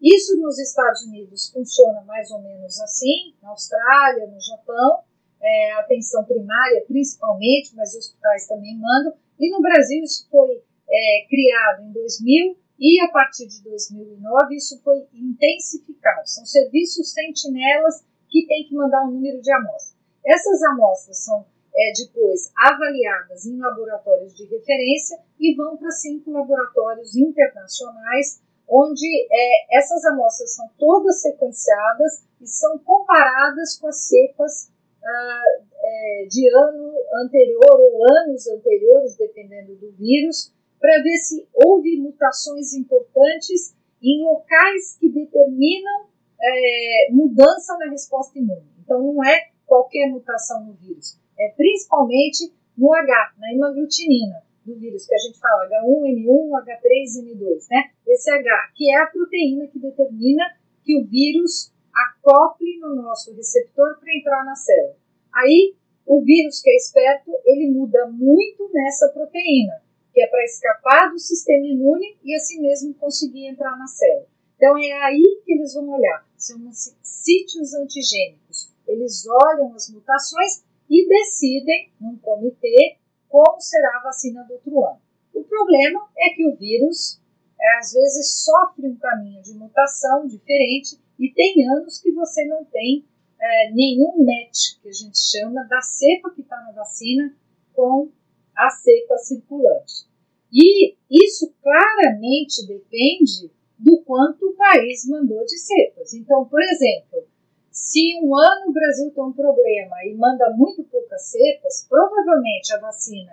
Isso 0.00 0.40
nos 0.40 0.58
Estados 0.58 1.02
Unidos 1.02 1.50
funciona 1.50 2.00
mais 2.02 2.30
ou 2.30 2.40
menos 2.40 2.80
assim, 2.80 3.34
na 3.42 3.50
Austrália, 3.50 4.26
no 4.26 4.40
Japão, 4.40 5.02
é, 5.44 5.72
atenção 5.72 6.24
primária 6.24 6.84
principalmente, 6.86 7.74
mas 7.76 7.94
hospitais 7.94 8.46
também 8.46 8.78
mandam. 8.78 9.12
E 9.38 9.50
no 9.50 9.60
Brasil 9.60 10.02
isso 10.02 10.26
foi 10.30 10.62
é, 10.88 11.26
criado 11.28 11.82
em 11.82 11.92
2000 11.92 12.56
e 12.80 13.00
a 13.02 13.08
partir 13.08 13.46
de 13.46 13.62
2009 13.62 14.56
isso 14.56 14.80
foi 14.82 15.06
intensificado. 15.12 16.26
São 16.26 16.44
serviços 16.46 17.12
sentinelas 17.12 18.04
que 18.28 18.46
têm 18.46 18.66
que 18.68 18.74
mandar 18.74 19.04
um 19.04 19.12
número 19.12 19.40
de 19.40 19.52
amostras. 19.52 19.94
Essas 20.24 20.62
amostras 20.62 21.18
são 21.18 21.44
é, 21.76 21.92
depois 21.96 22.50
avaliadas 22.56 23.46
em 23.46 23.58
laboratórios 23.58 24.34
de 24.34 24.44
referência 24.44 25.18
e 25.38 25.54
vão 25.54 25.76
para 25.76 25.90
cinco 25.90 26.30
laboratórios 26.30 27.16
internacionais 27.16 28.40
onde 28.68 29.06
é, 29.30 29.78
essas 29.78 30.04
amostras 30.06 30.54
são 30.54 30.68
todas 30.78 31.20
sequenciadas 31.20 32.24
e 32.40 32.46
são 32.46 32.78
comparadas 32.78 33.78
com 33.78 33.88
as 33.88 34.08
cepas 34.08 34.70
é, 35.06 36.26
de 36.28 36.48
ano 36.48 36.94
anterior 37.24 37.76
ou 37.78 38.04
anos 38.22 38.46
anteriores, 38.48 39.16
dependendo 39.16 39.74
do 39.76 39.92
vírus, 39.92 40.52
para 40.80 41.02
ver 41.02 41.16
se 41.18 41.46
houve 41.54 41.96
mutações 41.98 42.74
importantes 42.74 43.74
em 44.02 44.22
locais 44.24 44.96
que 44.98 45.08
determinam 45.08 46.06
é, 46.40 47.12
mudança 47.12 47.76
na 47.78 47.90
resposta 47.90 48.38
imune. 48.38 48.68
Então, 48.82 49.02
não 49.02 49.24
é 49.24 49.48
qualquer 49.66 50.10
mutação 50.10 50.64
no 50.66 50.74
vírus, 50.74 51.18
é 51.38 51.48
principalmente 51.56 52.52
no 52.76 52.92
H, 52.92 53.34
na 53.38 53.52
hemaglutinina 53.52 54.42
do 54.64 54.74
vírus, 54.76 55.06
que 55.06 55.14
a 55.14 55.18
gente 55.18 55.38
fala 55.38 55.68
H1N1, 55.68 56.50
H3N2, 56.64 57.66
né? 57.70 57.90
Esse 58.06 58.30
H, 58.30 58.72
que 58.74 58.90
é 58.90 59.00
a 59.00 59.06
proteína 59.06 59.66
que 59.68 59.78
determina 59.78 60.44
que 60.82 60.98
o 60.98 61.04
vírus 61.06 61.72
acople 61.94 62.78
no 62.80 62.96
nosso 62.96 63.34
receptor 63.34 63.98
para 63.98 64.14
entrar 64.14 64.44
na 64.44 64.54
célula. 64.54 64.96
Aí, 65.34 65.74
o 66.06 66.22
vírus 66.22 66.60
que 66.60 66.70
é 66.70 66.76
esperto, 66.76 67.30
ele 67.44 67.70
muda 67.70 68.06
muito 68.08 68.70
nessa 68.72 69.08
proteína, 69.08 69.82
que 70.12 70.20
é 70.20 70.26
para 70.26 70.44
escapar 70.44 71.10
do 71.10 71.18
sistema 71.18 71.66
imune 71.66 72.18
e 72.22 72.34
assim 72.34 72.60
mesmo 72.60 72.94
conseguir 72.94 73.46
entrar 73.46 73.76
na 73.78 73.86
célula. 73.86 74.26
Então, 74.56 74.78
é 74.78 74.92
aí 75.04 75.42
que 75.44 75.52
eles 75.52 75.74
vão 75.74 75.88
olhar. 75.88 76.26
São-se 76.36 76.96
sítios 77.02 77.74
antigênicos. 77.74 78.72
Eles 78.86 79.26
olham 79.26 79.74
as 79.74 79.90
mutações 79.90 80.64
e 80.88 81.08
decidem, 81.08 81.90
num 82.00 82.16
comitê, 82.18 82.98
como 83.28 83.60
será 83.60 83.98
a 83.98 84.02
vacina 84.02 84.44
do 84.44 84.52
outro 84.52 84.84
ano. 84.84 85.00
O 85.34 85.42
problema 85.42 86.08
é 86.16 86.30
que 86.30 86.46
o 86.46 86.56
vírus 86.56 87.20
é, 87.60 87.78
às 87.78 87.92
vezes 87.92 88.44
sofre 88.44 88.86
um 88.86 88.96
caminho 88.96 89.42
de 89.42 89.54
mutação 89.54 90.26
diferente 90.26 91.00
e 91.18 91.32
tem 91.32 91.68
anos 91.68 92.00
que 92.00 92.10
você 92.12 92.44
não 92.46 92.64
tem 92.64 93.04
é, 93.40 93.70
nenhum 93.72 94.24
match, 94.24 94.80
que 94.82 94.88
a 94.88 94.92
gente 94.92 95.18
chama, 95.18 95.64
da 95.64 95.80
cepa 95.80 96.30
que 96.30 96.42
está 96.42 96.56
na 96.62 96.72
vacina 96.72 97.34
com 97.72 98.10
a 98.56 98.70
cepa 98.70 99.18
circulante. 99.18 100.06
E 100.52 100.94
isso 101.10 101.52
claramente 101.62 102.66
depende 102.66 103.50
do 103.78 103.98
quanto 104.02 104.46
o 104.46 104.54
país 104.54 105.06
mandou 105.08 105.44
de 105.44 105.58
cepas. 105.58 106.14
Então, 106.14 106.46
por 106.46 106.62
exemplo, 106.62 107.26
se 107.70 108.20
um 108.22 108.36
ano 108.36 108.70
o 108.70 108.72
Brasil 108.72 109.10
tem 109.10 109.24
um 109.24 109.32
problema 109.32 109.96
e 110.06 110.14
manda 110.14 110.48
muito 110.56 110.84
poucas 110.84 111.26
cepas, 111.26 111.86
provavelmente 111.88 112.72
a 112.72 112.78
vacina, 112.78 113.32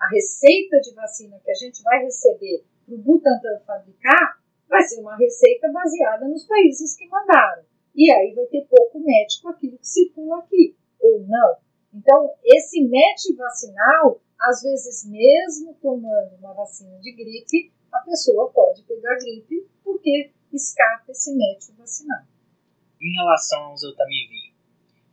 a 0.00 0.08
receita 0.08 0.80
de 0.80 0.94
vacina 0.94 1.38
que 1.44 1.50
a 1.50 1.54
gente 1.54 1.82
vai 1.82 2.02
receber 2.02 2.64
para 2.86 2.94
o 2.94 2.98
Butantan 2.98 3.60
fabricar, 3.66 4.41
vai 4.72 4.82
ser 4.82 5.00
uma 5.00 5.16
receita 5.16 5.70
baseada 5.70 6.26
nos 6.26 6.46
países 6.46 6.96
que 6.96 7.06
mandaram. 7.06 7.62
E 7.94 8.10
aí 8.10 8.34
vai 8.34 8.46
ter 8.46 8.66
pouco 8.68 8.98
médico 9.00 9.48
aquilo 9.48 9.78
que 9.78 9.86
circula 9.86 10.38
aqui, 10.38 10.74
ou 10.98 11.20
não. 11.20 11.56
Então, 11.92 12.32
esse 12.42 12.82
match 12.88 13.36
vacinal, 13.36 14.20
às 14.40 14.62
vezes, 14.62 15.04
mesmo 15.04 15.74
tomando 15.74 16.36
uma 16.38 16.54
vacina 16.54 16.98
de 17.00 17.12
gripe, 17.12 17.70
a 17.92 17.98
pessoa 18.00 18.50
pode 18.50 18.82
pegar 18.84 19.18
gripe 19.18 19.68
porque 19.84 20.30
escapa 20.50 21.12
esse 21.12 21.36
match 21.36 21.76
vacinal 21.76 22.32
em 23.02 23.12
relação 23.14 23.60
ao 23.64 23.76
Zeltamivir, 23.76 24.54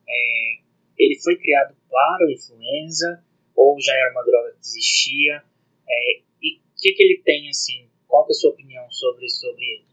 é, 0.08 0.60
ele 0.98 1.20
foi 1.22 1.36
criado 1.38 1.76
para 1.90 2.26
o 2.26 2.32
influenza 2.32 3.24
ou 3.56 3.80
já 3.82 3.94
era 3.94 4.12
uma 4.12 4.24
droga 4.24 4.52
que 4.52 4.60
existia? 4.60 5.44
É, 5.90 6.20
e 6.42 6.58
o 6.58 6.62
que, 6.78 6.94
que 6.94 7.04
ele 7.04 7.22
tem, 7.26 7.50
assim, 7.50 7.89
qual 8.10 8.26
é 8.28 8.32
a 8.32 8.34
sua 8.34 8.50
opinião 8.50 8.90
sobre, 8.92 9.30
sobre 9.30 9.64
ele? 9.64 9.86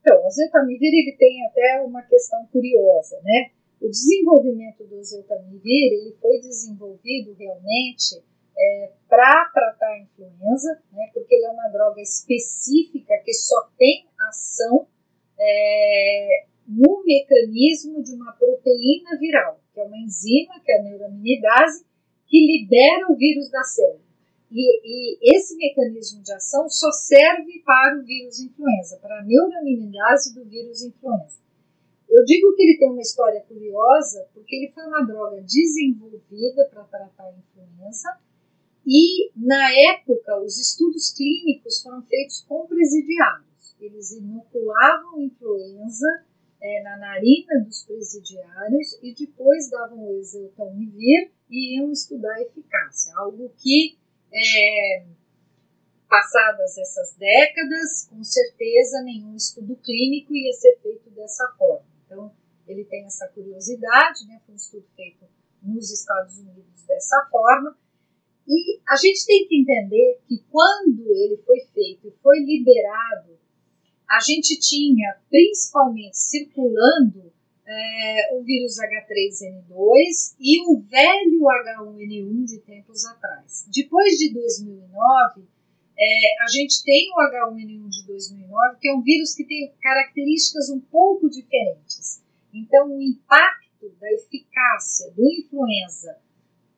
Então, 0.00 0.26
o 0.26 0.30
Zeltamivir 0.30 0.90
ele 0.92 1.16
tem 1.16 1.46
até 1.46 1.82
uma 1.82 2.02
questão 2.02 2.44
curiosa, 2.46 3.20
né? 3.22 3.50
O 3.80 3.88
desenvolvimento 3.88 4.82
do 4.84 5.04
Zeltamivir 5.04 5.92
ele 5.92 6.16
foi 6.20 6.40
desenvolvido 6.40 7.34
realmente 7.34 8.24
é, 8.58 8.92
para 9.08 9.50
tratar 9.52 9.86
a 9.86 10.00
influenza, 10.00 10.82
né? 10.92 11.10
Porque 11.12 11.34
ele 11.34 11.44
é 11.44 11.50
uma 11.50 11.68
droga 11.68 12.00
específica 12.00 13.18
que 13.22 13.34
só 13.34 13.68
tem 13.76 14.06
ação 14.28 14.88
é, 15.38 16.46
no 16.66 17.04
mecanismo 17.04 18.02
de 18.02 18.14
uma 18.14 18.32
proteína 18.32 19.16
viral, 19.18 19.60
que 19.72 19.80
é 19.80 19.84
uma 19.84 19.98
enzima, 19.98 20.58
que 20.64 20.72
é 20.72 20.80
a 20.80 20.82
neuraminidase, 20.82 21.84
que 22.26 22.38
libera 22.40 23.06
o 23.10 23.16
vírus 23.16 23.50
da 23.50 23.62
célula. 23.62 24.07
E, 24.50 24.60
e, 24.60 25.36
esse 25.36 25.56
mecanismo 25.56 26.22
de 26.22 26.32
ação 26.32 26.68
só 26.68 26.90
serve 26.90 27.62
para 27.64 27.98
o 27.98 28.04
vírus 28.04 28.40
influenza, 28.40 28.96
para 28.96 29.20
a 29.20 29.24
neuraminidase 29.24 30.34
do 30.34 30.44
vírus 30.44 30.82
influenza. 30.82 31.38
Eu 32.08 32.24
digo 32.24 32.54
que 32.54 32.62
ele 32.62 32.78
tem 32.78 32.90
uma 32.90 33.02
história 33.02 33.42
curiosa 33.42 34.26
porque 34.32 34.56
ele 34.56 34.72
foi 34.72 34.84
uma 34.84 35.04
droga 35.04 35.42
desenvolvida 35.42 36.64
para 36.70 36.84
tratar 36.84 37.24
a 37.24 37.34
influenza 37.36 38.18
e, 38.86 39.30
na 39.36 39.70
época, 39.92 40.40
os 40.40 40.58
estudos 40.58 41.12
clínicos 41.12 41.82
foram 41.82 42.02
feitos 42.04 42.42
com 42.48 42.66
presidiários. 42.66 43.76
Eles 43.78 44.12
inoculavam 44.12 45.20
influenza 45.20 46.24
é, 46.60 46.82
na 46.82 46.96
narina 46.96 47.60
dos 47.66 47.84
presidiários 47.84 48.98
e 49.02 49.14
depois 49.14 49.68
davam 49.70 50.08
o 50.08 50.18
exeltamivir 50.18 51.30
e 51.50 51.76
iam 51.76 51.92
estudar 51.92 52.32
a 52.34 52.42
eficácia, 52.42 53.12
algo 53.16 53.52
que, 53.58 53.98
é, 54.32 55.04
passadas 56.08 56.78
essas 56.78 57.14
décadas, 57.16 58.08
com 58.10 58.22
certeza 58.22 59.02
nenhum 59.02 59.36
estudo 59.36 59.76
clínico 59.76 60.34
ia 60.34 60.52
ser 60.52 60.78
feito 60.82 61.10
dessa 61.10 61.46
forma. 61.58 61.86
Então, 62.06 62.32
ele 62.66 62.84
tem 62.84 63.04
essa 63.04 63.28
curiosidade, 63.28 64.26
né? 64.26 64.40
foi 64.44 64.54
um 64.54 64.56
estudo 64.56 64.86
feito 64.94 65.24
nos 65.62 65.90
Estados 65.90 66.38
Unidos 66.38 66.84
dessa 66.86 67.28
forma, 67.30 67.76
e 68.46 68.80
a 68.88 68.96
gente 68.96 69.26
tem 69.26 69.46
que 69.46 69.60
entender 69.60 70.20
que 70.26 70.42
quando 70.50 71.14
ele 71.14 71.36
foi 71.44 71.60
feito 71.74 72.10
foi 72.22 72.38
liberado 72.38 73.38
a 74.08 74.20
gente 74.20 74.58
tinha 74.58 75.16
principalmente 75.28 76.16
circulando 76.16 77.30
é, 77.68 78.34
o 78.34 78.42
vírus 78.42 78.76
H3N2 78.76 80.36
e 80.40 80.72
o 80.72 80.80
velho 80.80 81.40
H1N1 81.40 82.44
de 82.46 82.58
tempos 82.60 83.04
atrás. 83.04 83.68
Depois 83.70 84.16
de 84.16 84.32
2009, 84.32 85.42
é, 85.98 86.42
a 86.42 86.48
gente 86.48 86.82
tem 86.82 87.10
o 87.12 87.20
H1N1 87.20 87.88
de 87.90 88.06
2009, 88.06 88.78
que 88.80 88.88
é 88.88 88.94
um 88.94 89.02
vírus 89.02 89.34
que 89.34 89.44
tem 89.44 89.72
características 89.82 90.70
um 90.70 90.80
pouco 90.80 91.28
diferentes. 91.28 92.22
Então, 92.54 92.90
o 92.90 93.02
impacto 93.02 93.90
da 94.00 94.10
eficácia 94.12 95.10
do 95.10 95.22
influenza 95.30 96.18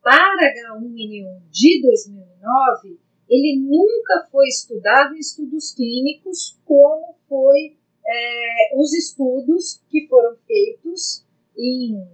para 0.03 0.53
H1N1 0.75 1.41
de 1.49 1.81
2009, 1.83 2.99
ele 3.29 3.59
nunca 3.61 4.27
foi 4.29 4.47
estudado 4.47 5.15
em 5.15 5.19
estudos 5.19 5.73
clínicos 5.73 6.59
como 6.65 7.15
foi 7.29 7.77
é, 8.05 8.75
os 8.75 8.93
estudos 8.93 9.81
que 9.89 10.07
foram 10.07 10.35
feitos 10.47 10.80
em, 11.61 12.07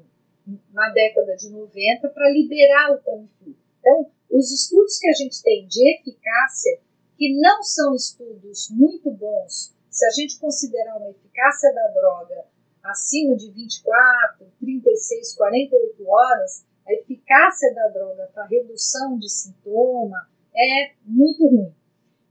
na 0.73 0.89
década 0.89 1.35
de 1.35 1.49
90 1.49 2.09
para 2.09 2.29
liberar 2.29 2.91
o 2.91 2.97
Tamiflu. 2.97 3.55
Então, 3.79 4.11
os 4.29 4.51
estudos 4.51 4.99
que 4.99 5.07
a 5.07 5.13
gente 5.13 5.41
tem 5.41 5.65
de 5.67 5.95
eficácia, 5.95 6.79
que 7.17 7.39
não 7.39 7.63
são 7.63 7.95
estudos 7.95 8.69
muito 8.71 9.09
bons, 9.11 9.73
se 9.89 10.05
a 10.05 10.09
gente 10.11 10.39
considerar 10.39 10.97
uma 10.97 11.09
eficácia 11.09 11.73
da 11.73 11.87
droga 11.87 12.45
acima 12.83 13.35
de 13.35 13.49
24, 13.51 14.45
36, 14.59 15.35
48 15.35 16.07
horas, 16.07 16.65
a 16.87 16.93
eficácia 16.93 17.73
da 17.73 17.87
droga 17.89 18.29
para 18.33 18.45
redução 18.45 19.17
de 19.17 19.29
sintoma 19.29 20.29
é 20.55 20.93
muito 21.05 21.47
ruim. 21.47 21.73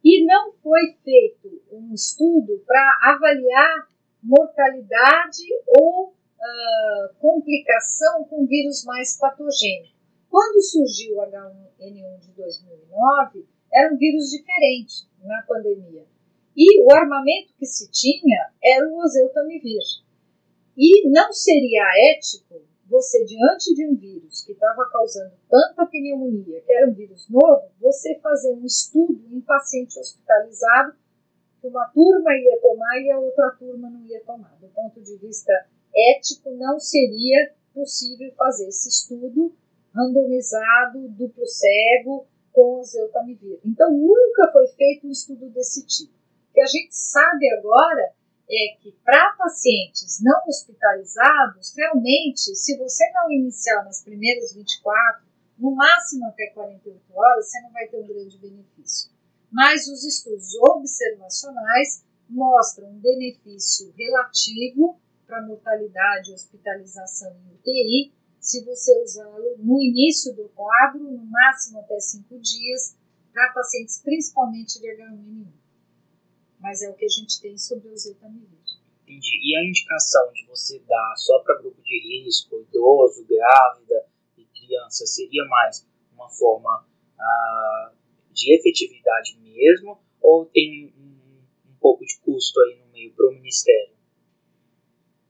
E 0.04 0.24
não 0.24 0.52
foi 0.62 0.96
feito 1.02 1.62
um 1.72 1.92
estudo 1.92 2.62
para 2.66 3.00
avaliar 3.02 3.88
mortalidade 4.22 5.42
ou 5.66 6.15
uh, 6.38 7.14
complicação 7.18 8.24
com 8.24 8.46
vírus 8.46 8.84
mais 8.84 9.18
patogênico. 9.18 9.94
Quando 10.30 10.62
surgiu 10.62 11.16
o 11.16 11.22
H1N1 11.22 12.20
de 12.20 12.32
2009, 12.32 13.46
era 13.72 13.92
um 13.92 13.96
vírus 13.96 14.30
diferente 14.30 15.08
na 15.22 15.42
pandemia. 15.42 16.04
E 16.56 16.82
o 16.82 16.92
armamento 16.92 17.52
que 17.58 17.66
se 17.66 17.90
tinha 17.90 18.50
era 18.62 18.88
o 18.88 18.98
oseltamivir. 18.98 19.82
E 20.76 21.08
não 21.08 21.32
seria 21.32 21.84
ético 22.12 22.62
você, 22.88 23.24
diante 23.24 23.74
de 23.74 23.86
um 23.86 23.96
vírus 23.96 24.44
que 24.44 24.52
estava 24.52 24.88
causando 24.90 25.32
tanta 25.50 25.86
pneumonia, 25.86 26.60
que 26.60 26.72
era 26.72 26.88
um 26.88 26.94
vírus 26.94 27.28
novo, 27.28 27.68
você 27.80 28.18
fazer 28.20 28.52
um 28.52 28.64
estudo 28.64 29.26
em 29.30 29.40
paciente 29.40 29.98
hospitalizado 29.98 30.94
que 31.60 31.66
uma 31.66 31.86
turma 31.88 32.32
ia 32.32 32.60
tomar 32.60 33.00
e 33.00 33.10
a 33.10 33.18
outra 33.18 33.50
turma 33.58 33.90
não 33.90 34.06
ia 34.06 34.22
tomar. 34.24 34.56
Do 34.60 34.68
ponto 34.68 35.00
de 35.02 35.16
vista 35.16 35.52
ético, 35.96 36.50
não 36.52 36.78
seria 36.78 37.52
possível 37.74 38.32
fazer 38.36 38.68
esse 38.68 38.88
estudo 38.88 39.54
randomizado, 39.94 41.08
duplo 41.08 41.46
cego, 41.46 42.26
com 42.52 42.80
o 42.80 42.84
zeltamivir. 42.84 43.60
Então, 43.64 43.90
nunca 43.92 44.50
foi 44.52 44.66
feito 44.68 45.06
um 45.06 45.10
estudo 45.10 45.48
desse 45.50 45.86
tipo. 45.86 46.12
O 46.12 46.54
que 46.54 46.60
a 46.60 46.66
gente 46.66 46.94
sabe 46.94 47.50
agora 47.52 48.14
é 48.48 48.76
que 48.80 48.92
para 49.04 49.32
pacientes 49.36 50.22
não 50.22 50.40
hospitalizados, 50.46 51.74
realmente, 51.76 52.54
se 52.54 52.76
você 52.78 53.04
não 53.12 53.30
iniciar 53.30 53.84
nas 53.84 54.02
primeiras 54.02 54.54
24, 54.54 55.26
no 55.58 55.74
máximo 55.74 56.26
até 56.26 56.46
48 56.48 57.00
horas, 57.14 57.50
você 57.50 57.60
não 57.60 57.72
vai 57.72 57.86
ter 57.88 57.98
um 57.98 58.06
grande 58.06 58.38
benefício. 58.38 59.10
Mas 59.50 59.88
os 59.88 60.04
estudos 60.04 60.54
observacionais 60.56 62.04
mostram 62.28 62.88
um 62.88 62.98
benefício 62.98 63.92
relativo 63.96 64.98
para 65.26 65.46
mortalidade 65.46 66.30
e 66.30 66.34
hospitalização 66.34 67.36
em 67.36 67.54
UTI, 67.54 68.12
se 68.40 68.64
você 68.64 69.02
usá-lo 69.02 69.56
no 69.58 69.82
início 69.82 70.34
do 70.34 70.48
quadro, 70.50 71.00
no 71.00 71.24
máximo 71.24 71.80
até 71.80 71.98
5 71.98 72.38
dias, 72.38 72.96
para 73.32 73.52
pacientes 73.52 74.00
principalmente 74.02 74.80
de 74.80 74.86
H1N1 74.86 75.66
mas 76.66 76.82
é 76.82 76.90
o 76.90 76.94
que 76.94 77.04
a 77.04 77.08
gente 77.08 77.40
tem 77.40 77.56
sobre 77.56 77.88
o 77.88 77.96
zetamivir. 77.96 78.58
Entendi. 79.02 79.40
E 79.42 79.56
a 79.56 79.64
indicação 79.64 80.32
de 80.32 80.44
você 80.46 80.80
dar 80.80 81.14
só 81.16 81.38
para 81.40 81.60
grupo 81.60 81.80
de 81.80 82.24
risco, 82.24 82.60
idoso, 82.60 83.24
grávida 83.24 84.06
e 84.36 84.44
criança, 84.46 85.06
seria 85.06 85.44
mais 85.44 85.86
uma 86.12 86.28
forma 86.28 86.84
ah, 87.18 87.92
de 88.32 88.54
efetividade 88.54 89.38
mesmo 89.40 89.98
ou 90.20 90.46
tem 90.46 90.92
um, 90.98 91.70
um 91.70 91.76
pouco 91.80 92.04
de 92.04 92.18
custo 92.18 92.60
aí 92.62 92.80
no 92.84 92.92
meio 92.92 93.14
para 93.14 93.28
o 93.28 93.32
Ministério? 93.32 93.95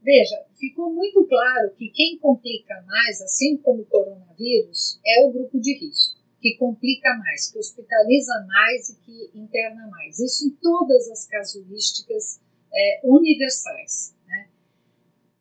Veja, 0.06 0.36
ficou 0.54 0.94
muito 0.94 1.26
claro 1.26 1.74
que 1.74 1.88
quem 1.88 2.16
complica 2.20 2.80
mais, 2.86 3.20
assim 3.22 3.56
como 3.56 3.82
o 3.82 3.86
coronavírus, 3.86 5.00
é 5.04 5.26
o 5.26 5.32
grupo 5.32 5.58
de 5.58 5.76
risco 5.76 6.14
que 6.40 6.56
complica 6.58 7.12
mais, 7.18 7.50
que 7.50 7.58
hospitaliza 7.58 8.46
mais 8.46 8.88
e 8.88 8.96
que 9.00 9.30
interna 9.34 9.88
mais. 9.88 10.20
Isso 10.20 10.46
em 10.46 10.50
todas 10.62 11.10
as 11.10 11.26
casuísticas 11.26 12.40
é, 12.72 13.00
universais. 13.02 14.14
Né? 14.28 14.48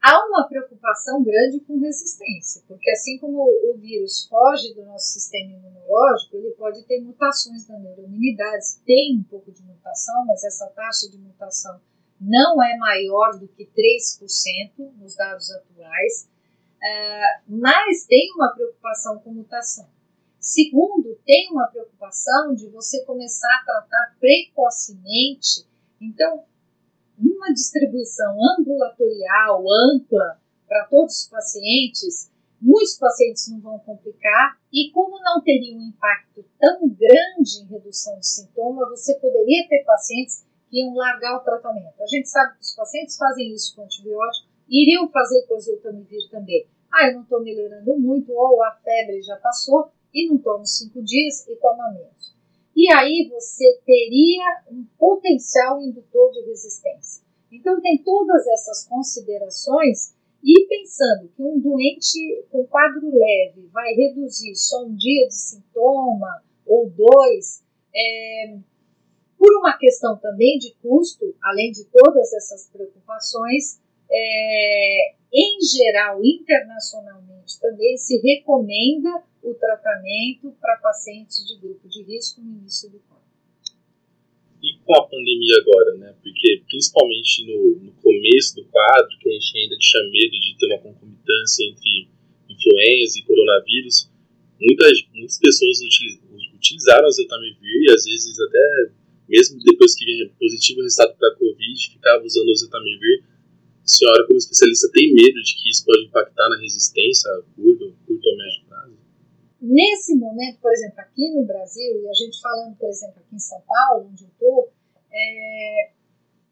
Há 0.01 0.25
uma 0.25 0.47
preocupação 0.47 1.23
grande 1.23 1.59
com 1.59 1.77
resistência, 1.77 2.63
porque 2.67 2.89
assim 2.89 3.19
como 3.19 3.43
o 3.43 3.77
vírus 3.77 4.25
foge 4.27 4.73
do 4.73 4.83
nosso 4.83 5.13
sistema 5.13 5.51
imunológico, 5.51 6.37
ele 6.37 6.55
pode 6.57 6.81
ter 6.87 7.01
mutações 7.01 7.67
na 7.67 7.77
neuroimunidade, 7.77 8.79
tem 8.83 9.19
um 9.19 9.23
pouco 9.25 9.51
de 9.51 9.61
mutação, 9.61 10.25
mas 10.25 10.43
essa 10.43 10.65
taxa 10.69 11.07
de 11.07 11.19
mutação 11.19 11.79
não 12.19 12.63
é 12.63 12.77
maior 12.77 13.37
do 13.39 13.47
que 13.47 13.65
3% 13.65 14.93
nos 14.97 15.15
dados 15.15 15.51
atuais, 15.51 16.29
uh, 16.77 17.43
mas 17.47 18.05
tem 18.05 18.31
uma 18.35 18.53
preocupação 18.53 19.19
com 19.19 19.33
mutação. 19.33 19.87
Segundo, 20.39 21.19
tem 21.25 21.49
uma 21.51 21.67
preocupação 21.67 22.53
de 22.53 22.69
você 22.69 23.03
começar 23.03 23.49
a 23.61 23.65
tratar 23.65 24.15
precocemente. 24.19 25.65
Então, 25.99 26.43
uma 27.17 27.51
distribuição 27.51 28.37
ambulatorial 28.57 29.63
ampla 29.91 30.39
para 30.67 30.85
todos 30.85 31.23
os 31.23 31.29
pacientes, 31.29 32.31
muitos 32.61 32.97
pacientes 32.97 33.47
não 33.49 33.59
vão 33.59 33.79
complicar 33.79 34.59
e 34.71 34.91
como 34.91 35.19
não 35.21 35.41
teria 35.41 35.75
um 35.75 35.81
impacto 35.81 36.45
tão 36.59 36.89
grande 36.89 37.61
em 37.61 37.67
redução 37.67 38.19
de 38.19 38.27
sintoma, 38.27 38.89
você 38.89 39.15
poderia 39.15 39.67
ter 39.67 39.83
pacientes 39.83 40.45
iam 40.75 40.93
largar 40.93 41.37
o 41.37 41.43
tratamento. 41.43 42.01
A 42.01 42.07
gente 42.07 42.29
sabe 42.29 42.55
que 42.55 42.61
os 42.61 42.75
pacientes 42.75 43.17
fazem 43.17 43.53
isso 43.53 43.75
com 43.75 43.83
antibiótico, 43.83 44.49
iriam 44.69 45.09
fazer 45.09 45.45
com 45.47 45.55
oseltamivir 45.55 46.29
também. 46.29 46.67
Ah, 46.91 47.07
eu 47.07 47.15
não 47.15 47.21
estou 47.23 47.41
melhorando 47.43 47.97
muito, 47.97 48.31
ou 48.31 48.63
a 48.63 48.71
febre 48.83 49.21
já 49.21 49.35
passou, 49.37 49.89
e 50.13 50.29
não 50.29 50.37
toma 50.37 50.65
cinco 50.65 51.01
dias 51.03 51.47
e 51.47 51.55
toma 51.57 51.91
menos. 51.91 52.35
E 52.75 52.91
aí 52.91 53.29
você 53.31 53.79
teria 53.85 54.63
um 54.69 54.85
potencial 54.97 55.81
indutor 55.81 56.31
de 56.31 56.41
resistência. 56.41 57.23
Então 57.51 57.79
tem 57.81 57.97
todas 58.03 58.45
essas 58.47 58.85
considerações 58.87 60.13
e 60.43 60.67
pensando 60.67 61.29
que 61.29 61.41
um 61.41 61.59
doente 61.59 62.45
com 62.51 62.65
quadro 62.67 63.09
leve 63.11 63.67
vai 63.71 63.93
reduzir 63.93 64.55
só 64.55 64.83
um 64.83 64.95
dia 64.95 65.27
de 65.27 65.33
sintoma 65.33 66.43
ou 66.65 66.89
dois, 66.89 67.63
é, 67.95 68.57
por 69.45 69.59
uma 69.59 69.77
questão 69.77 70.17
também 70.17 70.57
de 70.57 70.73
custo, 70.81 71.35
além 71.43 71.71
de 71.71 71.85
todas 71.85 72.33
essas 72.33 72.67
preocupações, 72.73 73.79
é, 74.09 75.13
em 75.31 75.61
geral, 75.61 76.19
internacionalmente 76.25 77.59
também 77.61 77.95
se 77.95 78.17
recomenda 78.25 79.21
o 79.43 79.53
tratamento 79.53 80.51
para 80.59 80.77
pacientes 80.77 81.45
de 81.45 81.59
grupo 81.59 81.87
de 81.87 82.01
risco 82.01 82.41
no 82.41 82.57
início 82.57 82.89
do 82.89 82.97
quadro. 83.07 83.23
E 84.63 84.79
com 84.83 84.97
a 84.97 85.05
pandemia 85.05 85.57
agora, 85.61 85.97
né? 85.97 86.15
Porque 86.23 86.63
principalmente 86.65 87.45
no, 87.45 87.85
no 87.85 87.91
começo 88.01 88.55
do 88.55 88.65
quadro, 88.65 89.15
que 89.19 89.29
a 89.29 89.33
gente 89.33 89.59
ainda 89.59 89.77
tinha 89.77 90.03
medo 90.09 90.39
de 90.39 90.57
ter 90.57 90.65
uma 90.73 90.81
concomitância 90.81 91.69
entre 91.69 92.09
influenza 92.49 93.19
e 93.19 93.23
coronavírus, 93.23 94.09
muitas, 94.59 95.05
muitas 95.13 95.37
pessoas 95.37 95.77
utilizaram 96.55 97.05
a 97.05 97.11
Zetamivir 97.11 97.83
e 97.83 97.91
às 97.91 98.05
vezes 98.05 98.39
até 98.39 99.04
mesmo 99.27 99.59
depois 99.59 99.95
que 99.95 100.05
vinha 100.05 100.29
positivo 100.39 100.79
o 100.79 100.83
resultado 100.83 101.17
para 101.17 101.29
a 101.29 101.35
Covid, 101.37 101.91
ficava 101.91 102.23
usando 102.23 102.49
o 102.49 102.55
Zetamivir. 102.55 103.23
A 103.83 103.87
senhora, 103.87 104.25
como 104.25 104.37
especialista, 104.37 104.89
tem 104.91 105.13
medo 105.13 105.41
de 105.41 105.55
que 105.61 105.69
isso 105.69 105.85
pode 105.85 106.05
impactar 106.05 106.49
na 106.49 106.57
resistência 106.57 107.29
a 107.31 107.41
curto, 107.55 107.95
curto 108.05 108.25
ou 108.27 108.37
médio 108.37 108.65
prazo? 108.67 108.97
Nesse 109.61 110.15
momento, 110.15 110.59
por 110.59 110.71
exemplo, 110.71 110.99
aqui 110.99 111.29
no 111.31 111.45
Brasil, 111.45 112.01
e 112.01 112.09
a 112.09 112.13
gente 112.13 112.41
falando, 112.41 112.75
por 112.77 112.89
exemplo, 112.89 113.21
aqui 113.21 113.35
em 113.35 113.39
São 113.39 113.61
Paulo, 113.61 114.09
onde 114.11 114.23
eu 114.23 114.29
estou, 114.29 114.71
é, 115.11 115.91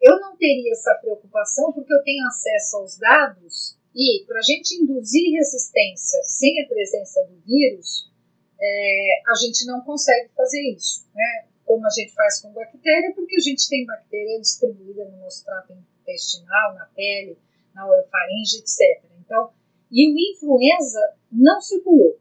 eu 0.01 0.19
não 0.19 0.35
teria 0.35 0.71
essa 0.71 0.93
preocupação 1.01 1.71
porque 1.73 1.93
eu 1.93 2.03
tenho 2.03 2.25
acesso 2.27 2.77
aos 2.77 2.97
dados 2.97 3.77
e 3.95 4.23
para 4.25 4.39
a 4.39 4.41
gente 4.41 4.75
induzir 4.75 5.37
resistência 5.37 6.21
sem 6.23 6.61
a 6.61 6.67
presença 6.67 7.23
do 7.25 7.39
vírus, 7.45 8.11
é, 8.59 9.21
a 9.27 9.35
gente 9.35 9.65
não 9.65 9.81
consegue 9.81 10.29
fazer 10.35 10.61
isso, 10.75 11.05
né? 11.13 11.45
Como 11.65 11.85
a 11.85 11.89
gente 11.89 12.13
faz 12.13 12.41
com 12.41 12.51
bactéria, 12.51 13.13
porque 13.15 13.35
a 13.35 13.39
gente 13.39 13.67
tem 13.69 13.85
bactéria 13.85 14.39
distribuída 14.39 15.05
no 15.05 15.17
nosso 15.17 15.43
trato 15.45 15.73
intestinal, 15.73 16.73
na 16.75 16.85
pele, 16.87 17.37
na 17.73 17.87
orofaringe, 17.87 18.59
etc. 18.59 19.03
Então, 19.19 19.51
e 19.91 20.11
o 20.11 20.33
influenza 20.33 20.99
não 21.31 21.61
circulou, 21.61 22.17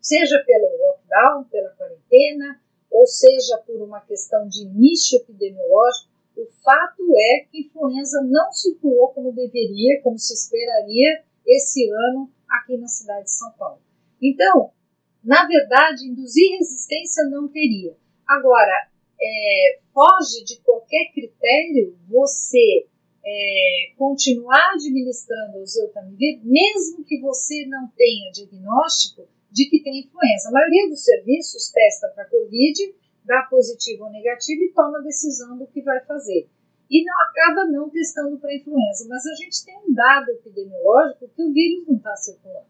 seja 0.00 0.38
pelo 0.44 0.68
lockdown, 0.76 1.44
pela 1.44 1.70
quarentena, 1.70 2.60
ou 2.90 3.06
seja 3.06 3.58
por 3.66 3.82
uma 3.82 4.00
questão 4.02 4.46
de 4.46 4.64
nicho 4.66 5.16
epidemiológico. 5.16 6.12
O 6.36 6.46
fato 6.62 7.02
é 7.16 7.44
que 7.50 7.62
influenza 7.62 8.22
não 8.22 8.52
circulou 8.52 9.08
como 9.08 9.32
deveria, 9.32 10.00
como 10.02 10.18
se 10.18 10.34
esperaria 10.34 11.24
esse 11.46 11.90
ano 11.90 12.30
aqui 12.48 12.76
na 12.76 12.88
cidade 12.88 13.24
de 13.24 13.32
São 13.32 13.52
Paulo. 13.52 13.80
Então, 14.20 14.72
na 15.22 15.46
verdade, 15.46 16.06
induzir 16.06 16.58
resistência 16.58 17.24
não 17.24 17.48
teria. 17.48 17.96
Agora, 18.26 18.88
é, 19.20 19.78
foge 19.92 20.44
de 20.44 20.60
qualquer 20.60 21.12
critério 21.12 21.96
você 22.08 22.86
é, 23.24 23.92
continuar 23.96 24.72
administrando 24.74 25.58
o 25.58 25.66
Zeutamivir, 25.66 26.40
mesmo 26.44 27.04
que 27.04 27.20
você 27.20 27.66
não 27.66 27.88
tenha 27.96 28.30
diagnóstico 28.32 29.26
de 29.50 29.68
que 29.70 29.82
tem 29.82 30.00
influenza. 30.00 30.48
A 30.48 30.52
maioria 30.52 30.88
dos 30.88 31.04
serviços 31.04 31.70
testa 31.70 32.08
para 32.08 32.28
Covid, 32.28 32.94
dá 33.24 33.46
positivo 33.48 34.04
ou 34.04 34.10
negativo 34.10 34.62
e 34.64 34.72
toma 34.72 34.98
a 34.98 35.02
decisão 35.02 35.56
do 35.56 35.66
que 35.66 35.80
vai 35.80 36.04
fazer. 36.04 36.48
E 36.90 37.04
não 37.04 37.14
acaba 37.22 37.64
não 37.64 37.88
testando 37.88 38.38
para 38.38 38.54
influenza. 38.54 39.06
Mas 39.08 39.24
a 39.26 39.34
gente 39.34 39.64
tem 39.64 39.76
um 39.78 39.94
dado 39.94 40.30
epidemiológico 40.30 41.30
que 41.34 41.42
o 41.42 41.52
vírus 41.52 41.86
não 41.88 41.96
está 41.96 42.14
circulando. 42.16 42.66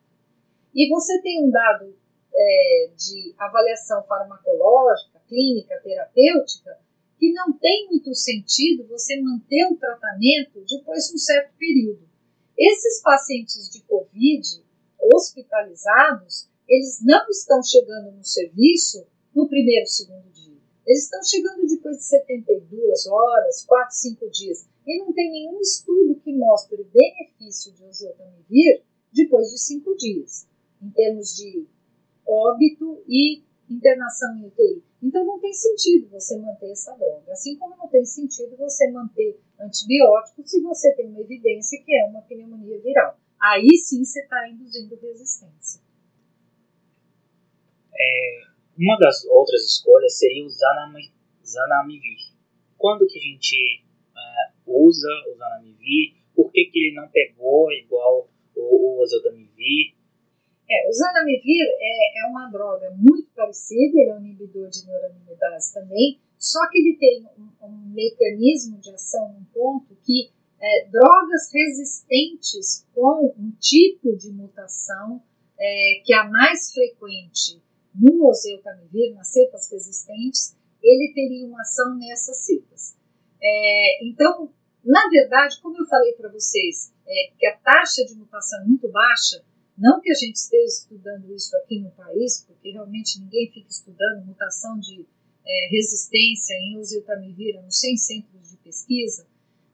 E 0.75 0.89
você 0.89 1.21
tem 1.23 1.45
um 1.45 1.51
dado 1.51 1.97
é, 2.33 2.91
de 2.97 3.35
avaliação 3.39 4.03
farmacológica, 4.05 5.14
clínica, 5.35 5.81
terapêutica, 5.83 6.79
que 7.19 7.33
não 7.33 7.53
tem 7.59 7.89
muito 7.89 8.15
sentido 8.15 8.87
você 8.87 9.21
manter 9.21 9.67
o 9.67 9.77
tratamento 9.77 10.65
depois 10.69 11.09
de 11.09 11.15
um 11.15 11.19
certo 11.19 11.53
período. 11.59 12.09
Esses 12.57 13.03
pacientes 13.03 13.69
de 13.69 13.83
Covid 13.83 14.63
hospitalizados, 15.13 16.49
eles 16.69 17.01
não 17.03 17.29
estão 17.29 17.61
chegando 17.63 18.13
no 18.13 18.25
serviço 18.25 19.05
no 19.35 19.49
primeiro, 19.49 19.87
segundo 19.87 20.31
dia. 20.33 20.57
Eles 20.87 21.05
estão 21.05 21.23
chegando 21.25 21.67
depois 21.67 21.97
de 21.97 22.05
72 22.05 23.07
horas, 23.09 23.65
4, 23.65 23.97
5 23.97 24.31
dias. 24.31 24.67
E 24.87 24.99
não 24.99 25.13
tem 25.13 25.31
nenhum 25.31 25.61
estudo 25.61 26.21
que 26.21 26.33
mostre 26.33 26.81
o 26.81 26.85
benefício 26.85 27.73
de 27.73 27.85
oseltamivir 27.85 28.83
depois 29.13 29.51
de 29.51 29.59
5 29.59 29.97
dias, 29.97 30.47
em 30.81 30.91
termos 30.91 31.35
de 31.35 31.67
óbito 32.27 33.03
e 33.09 33.43
internação 33.69 34.37
em 34.37 34.47
UTI. 34.47 34.83
Então 35.03 35.25
não 35.25 35.39
tem 35.39 35.53
sentido 35.53 36.09
você 36.09 36.39
manter 36.39 36.71
essa 36.71 36.95
droga. 36.97 37.33
Assim 37.33 37.57
como 37.57 37.77
não 37.77 37.89
tem 37.89 38.05
sentido 38.05 38.57
você 38.57 38.91
manter 38.91 39.39
antibiótico 39.61 40.47
se 40.47 40.61
você 40.63 40.95
tem 40.95 41.09
uma 41.09 41.21
evidência 41.21 41.83
que 41.85 41.95
é 41.95 42.07
uma 42.07 42.23
pneumonia 42.23 42.81
viral. 42.81 43.19
Aí 43.41 43.77
sim 43.77 44.05
você 44.05 44.21
está 44.21 44.49
induzindo 44.49 44.97
resistência. 44.97 45.83
É, 47.97 48.41
uma 48.79 48.99
das 48.99 49.25
outras 49.27 49.63
escolhas 49.65 50.19
seria 50.19 50.45
o 50.45 50.49
zanamivir. 50.49 52.35
Quando 52.77 53.07
que 53.07 53.19
a 53.19 53.23
gente 53.23 53.85
é, 54.17 54.53
usa 54.67 55.09
o 55.31 55.37
zanamivir? 55.37 56.17
Por 56.35 56.51
que, 56.51 56.65
que 56.67 56.79
ele 56.79 56.97
não 56.97 57.09
pegou 57.09 57.71
igual 57.73 58.29
o, 58.57 58.97
o 58.97 59.03
oseltamivir? 59.03 59.95
É, 60.69 60.89
o 60.89 60.93
zanamivir 60.93 61.67
é, 61.79 62.25
é 62.25 62.27
uma 62.27 62.49
droga 62.51 62.91
muito 62.97 63.29
parecida, 63.35 64.01
ele 64.01 64.11
é 64.11 64.15
um 64.15 64.25
inibidor 64.25 64.69
de 64.71 64.87
neuraminidase 64.87 65.75
também, 65.75 66.21
só 66.39 66.59
que 66.71 66.79
ele 66.79 66.97
tem 66.99 67.27
um, 67.39 67.67
um 67.67 67.93
mecanismo 67.93 68.79
de 68.79 68.91
ação 68.91 69.33
num 69.33 69.45
ponto 69.53 69.95
que 70.03 70.31
é, 70.61 70.89
drogas 70.89 71.53
resistentes 71.53 72.87
com 72.95 73.35
um 73.39 73.51
tipo 73.61 74.17
de 74.17 74.31
mutação 74.33 75.23
é, 75.59 76.03
que 76.05 76.13
é 76.13 76.19
a 76.19 76.29
mais 76.29 76.73
frequente 76.73 77.63
no 77.95 78.27
oseltamivir, 78.27 79.15
nas 79.15 79.29
cepas 79.29 79.71
resistentes, 79.71 80.57
ele 80.83 81.13
teria 81.15 81.47
uma 81.47 81.61
ação 81.61 81.97
nessas 81.97 82.45
cepas. 82.45 82.97
É, 83.41 84.07
então, 84.07 84.53
na 84.85 85.09
verdade, 85.09 85.61
como 85.63 85.79
eu 85.79 85.87
falei 85.87 86.13
para 86.15 86.31
vocês, 86.31 86.93
é, 87.07 87.33
que 87.39 87.47
a 87.47 87.57
taxa 87.57 88.05
de 88.05 88.15
mutação 88.15 88.63
é 88.63 88.65
muito 88.65 88.89
baixa, 88.91 89.45
não 89.77 90.01
que 90.01 90.11
a 90.11 90.15
gente 90.15 90.37
esteja 90.37 90.65
estudando 90.65 91.35
isso 91.35 91.57
aqui 91.57 91.81
no 91.81 91.91
país, 91.91 92.45
porque 92.47 92.71
realmente 92.71 93.21
ninguém 93.21 93.51
fica 93.53 93.69
estudando 93.69 94.27
mutação 94.27 94.79
de 94.79 95.07
é, 95.47 95.69
resistência 95.71 96.55
em 96.55 96.79
oseltamivir 96.79 97.61
nos 97.63 97.79
100 97.81 97.97
centros 97.97 98.51
de 98.51 98.57
pesquisa, 98.59 99.27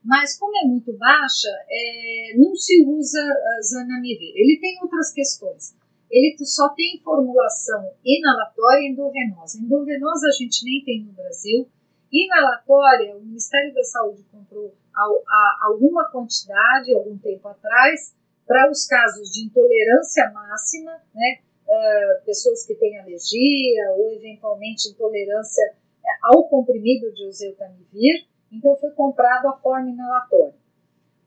mas 0.02 0.38
como 0.38 0.56
é 0.56 0.66
muito 0.66 0.92
baixa, 0.94 1.48
é, 1.68 2.34
não 2.36 2.54
se 2.54 2.82
usa 2.86 3.20
zanamivir. 3.62 4.32
Ele 4.34 4.58
tem 4.60 4.78
outras 4.82 5.12
questões. 5.12 5.76
Ele 6.10 6.36
só 6.44 6.70
tem 6.70 7.00
formulação 7.04 7.92
inalatória 8.04 8.82
e 8.82 8.92
endovenosa. 8.92 9.58
Endovenosa 9.58 10.26
a 10.26 10.32
gente 10.32 10.64
nem 10.64 10.82
tem 10.84 11.04
no 11.04 11.12
Brasil. 11.12 11.68
Inalatória, 12.10 13.16
o 13.16 13.20
Ministério 13.20 13.72
da 13.72 13.84
Saúde 13.84 14.24
comprou 14.32 14.74
alguma 15.62 16.10
quantidade 16.10 16.92
algum 16.92 17.16
tempo 17.16 17.46
atrás, 17.46 18.14
para 18.50 18.68
os 18.68 18.84
casos 18.84 19.30
de 19.30 19.46
intolerância 19.46 20.28
máxima, 20.32 20.90
né, 21.14 21.38
uh, 21.68 22.24
pessoas 22.26 22.66
que 22.66 22.74
têm 22.74 22.98
alergia 22.98 23.92
ou 23.96 24.12
eventualmente 24.12 24.88
intolerância 24.88 25.62
é, 26.04 26.10
ao 26.24 26.48
comprimido 26.48 27.12
de 27.14 27.26
oseltamivir, 27.26 28.26
então 28.50 28.76
foi 28.78 28.90
comprado 28.90 29.46
a 29.46 29.56
forma 29.58 29.88
inalatória. 29.88 30.58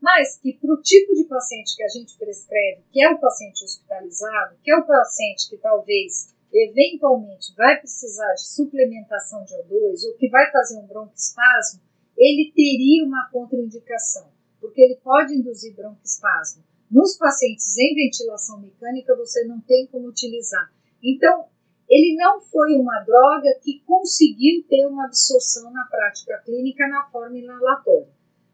Mas 0.01 0.37
que 0.37 0.51
para 0.51 0.73
o 0.73 0.81
tipo 0.81 1.15
de 1.15 1.23
paciente 1.23 1.77
que 1.77 1.83
a 1.83 1.87
gente 1.87 2.17
prescreve, 2.17 2.81
que 2.91 3.01
é 3.01 3.09
o 3.09 3.21
paciente 3.21 3.63
hospitalizado, 3.63 4.57
que 4.61 4.69
é 4.69 4.75
o 4.75 4.85
paciente 4.85 5.49
que 5.49 5.55
talvez 5.55 6.35
eventualmente 6.51 7.55
vai 7.55 7.79
precisar 7.79 8.33
de 8.33 8.49
suplementação 8.49 9.45
de 9.45 9.53
O2 9.53 10.09
ou 10.09 10.17
que 10.17 10.27
vai 10.27 10.51
fazer 10.51 10.77
um 10.77 10.87
broncoespasmo, 10.87 11.79
ele 12.17 12.51
teria 12.53 13.05
uma 13.05 13.29
contraindicação, 13.31 14.27
porque 14.59 14.81
ele 14.81 14.99
pode 15.01 15.33
induzir 15.33 15.73
broncoespasmo 15.73 16.72
nos 16.89 17.17
pacientes 17.17 17.77
em 17.77 17.95
ventilação 17.95 18.59
mecânica, 18.59 19.15
você 19.15 19.43
não 19.45 19.59
tem 19.61 19.87
como 19.87 20.07
utilizar. 20.07 20.71
Então, 21.03 21.47
ele 21.89 22.15
não 22.15 22.39
foi 22.41 22.75
uma 22.75 22.99
droga 23.01 23.49
que 23.61 23.81
conseguiu 23.85 24.63
ter 24.67 24.85
uma 24.87 25.05
absorção 25.05 25.71
na 25.71 25.85
prática 25.85 26.41
clínica 26.45 26.87
na 26.87 27.05
forma 27.09 27.37
inalatória. 27.37 28.09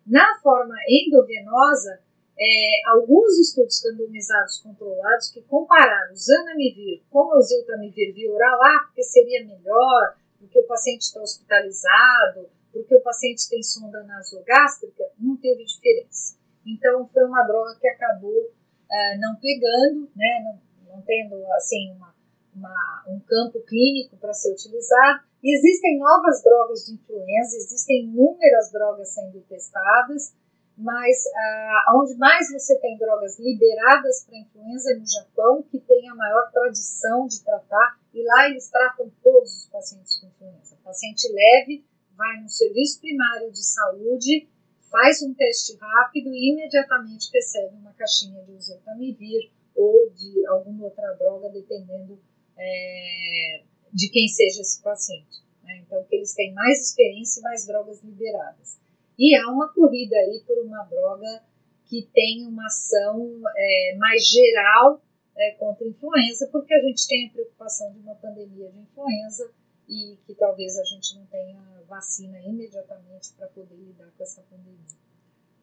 Na 0.05 0.39
forma 0.41 0.75
endovenosa, 0.87 1.99
é, 2.39 2.89
alguns 2.91 3.37
estudos 3.37 3.83
randomizados 3.83 4.59
controlados 4.59 5.29
que 5.29 5.41
compararam 5.41 6.15
zanamivir 6.15 7.01
com 7.09 7.19
o 7.19 7.37
oseltamivir 7.37 8.13
via 8.13 8.31
oral, 8.31 8.59
ah, 8.63 8.83
porque 8.85 9.03
seria 9.03 9.45
melhor, 9.45 10.15
porque 10.39 10.59
o 10.59 10.67
paciente 10.67 11.01
está 11.01 11.21
hospitalizado, 11.21 12.49
porque 12.71 12.95
o 12.95 13.01
paciente 13.01 13.49
tem 13.49 13.61
sonda 13.61 14.03
nasogástrica, 14.03 15.03
não 15.19 15.35
teve 15.35 15.65
diferença. 15.65 16.38
Então 16.69 17.08
foi 17.12 17.23
uma 17.25 17.43
droga 17.43 17.75
que 17.79 17.88
acabou 17.88 18.32
uh, 18.32 19.19
não 19.19 19.36
pegando, 19.36 20.10
né, 20.15 20.43
não, 20.43 20.95
não 20.95 21.01
tendo 21.01 21.36
assim 21.53 21.91
uma, 21.93 22.13
uma, 22.55 23.03
um 23.08 23.19
campo 23.19 23.60
clínico 23.62 24.17
para 24.17 24.34
ser 24.34 24.53
utilizado. 24.53 25.23
Existem 25.43 25.97
novas 25.97 26.43
drogas 26.43 26.86
de 26.86 26.93
influenza, 26.93 27.58
existem 27.58 28.03
inúmeras 28.03 28.71
drogas 28.71 29.10
sendo 29.13 29.39
testadas, 29.41 30.36
mas 30.77 31.17
uh, 31.25 31.99
onde 31.99 32.15
mais 32.17 32.51
você 32.51 32.77
tem 32.79 32.97
drogas 32.97 33.39
liberadas 33.39 34.25
para 34.25 34.38
influenza 34.38 34.91
é 34.91 34.95
no 34.95 35.05
Japão, 35.05 35.63
que 35.63 35.79
tem 35.79 36.10
a 36.10 36.15
maior 36.15 36.51
tradição 36.51 37.27
de 37.27 37.43
tratar, 37.43 37.99
e 38.13 38.23
lá 38.23 38.49
eles 38.49 38.69
tratam 38.69 39.12
todos 39.23 39.63
os 39.63 39.69
pacientes 39.69 40.19
com 40.19 40.27
influenza. 40.27 40.75
O 40.75 40.84
paciente 40.84 41.27
leve 41.34 41.86
vai 42.15 42.41
no 42.41 42.49
serviço 42.49 42.99
primário 42.99 43.51
de 43.51 43.63
saúde 43.63 44.47
faz 44.89 45.21
um 45.21 45.34
teste 45.34 45.78
rápido 45.78 46.34
e 46.34 46.54
imediatamente 46.54 47.30
recebe 47.34 47.75
uma 47.75 47.93
caixinha 47.93 48.43
de 48.43 48.54
oseltamivir 48.54 49.52
ou 49.75 50.10
de 50.12 50.45
alguma 50.47 50.86
outra 50.86 51.13
droga, 51.13 51.49
dependendo 51.49 52.19
é, 52.58 53.63
de 53.93 54.10
quem 54.10 54.28
seja 54.28 54.62
esse 54.62 54.82
paciente. 54.82 55.43
Né? 55.63 55.84
Então, 55.86 56.04
que 56.04 56.15
eles 56.15 56.34
têm 56.34 56.54
mais 56.54 56.82
experiência 56.82 57.39
e 57.39 57.43
mais 57.43 57.65
drogas 57.65 58.04
liberadas. 58.04 58.80
E 59.17 59.36
há 59.36 59.49
uma 59.49 59.71
corrida 59.73 60.15
aí 60.15 60.43
por 60.45 60.58
uma 60.65 60.84
droga 60.84 61.43
que 61.86 62.08
tem 62.13 62.45
uma 62.45 62.67
ação 62.67 63.41
é, 63.58 63.95
mais 63.97 64.28
geral 64.28 65.02
é, 65.36 65.52
contra 65.52 65.86
a 65.86 65.89
influenza, 65.89 66.47
porque 66.52 66.73
a 66.73 66.82
gente 66.82 67.08
tem 67.08 67.28
a 67.28 67.32
preocupação 67.32 67.91
de 67.93 67.99
uma 67.99 68.15
pandemia 68.15 68.69
de 68.69 68.80
influenza 68.80 69.52
e 69.89 70.17
que 70.25 70.36
talvez 70.36 70.78
a 70.78 70.84
gente 70.84 71.15
não 71.15 71.25
tenha 71.25 71.60
vacina 71.88 72.39
imediatamente 72.39 73.34
para 73.34 73.47
poder 73.47 73.75
lidar 73.75 74.12
com 74.15 74.23
essa 74.23 74.43
pandemia. 74.43 74.95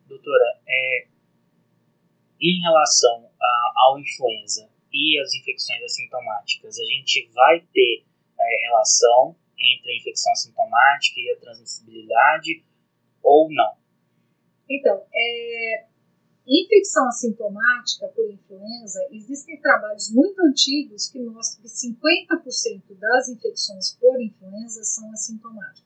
Doutora, 0.08 0.60
é, 0.66 1.06
em 2.40 2.60
relação 2.60 3.30
a, 3.40 3.72
ao 3.76 4.00
influenza 4.00 4.68
e 4.92 5.20
as 5.20 5.32
infecções 5.32 5.82
assintomáticas, 5.84 6.78
a 6.78 6.84
gente 6.84 7.30
vai 7.32 7.60
ter 7.72 8.04
é, 8.38 8.66
relação 8.66 9.36
entre 9.58 9.92
a 9.92 9.96
infecção 9.96 10.32
assintomática 10.32 11.20
e 11.20 11.30
a 11.30 11.40
transmissibilidade 11.40 12.64
ou 13.22 13.48
não? 13.52 13.76
Então, 14.68 15.06
é, 15.14 15.86
Infecção 16.48 17.08
assintomática 17.08 18.06
por 18.14 18.30
influenza, 18.30 19.00
existem 19.10 19.60
trabalhos 19.60 20.12
muito 20.12 20.40
antigos 20.42 21.08
que 21.08 21.18
mostram 21.18 21.62
que 21.62 21.68
50% 21.68 22.82
das 23.00 23.28
infecções 23.28 23.96
por 24.00 24.20
influenza 24.20 24.84
são 24.84 25.10
assintomáticas. 25.12 25.84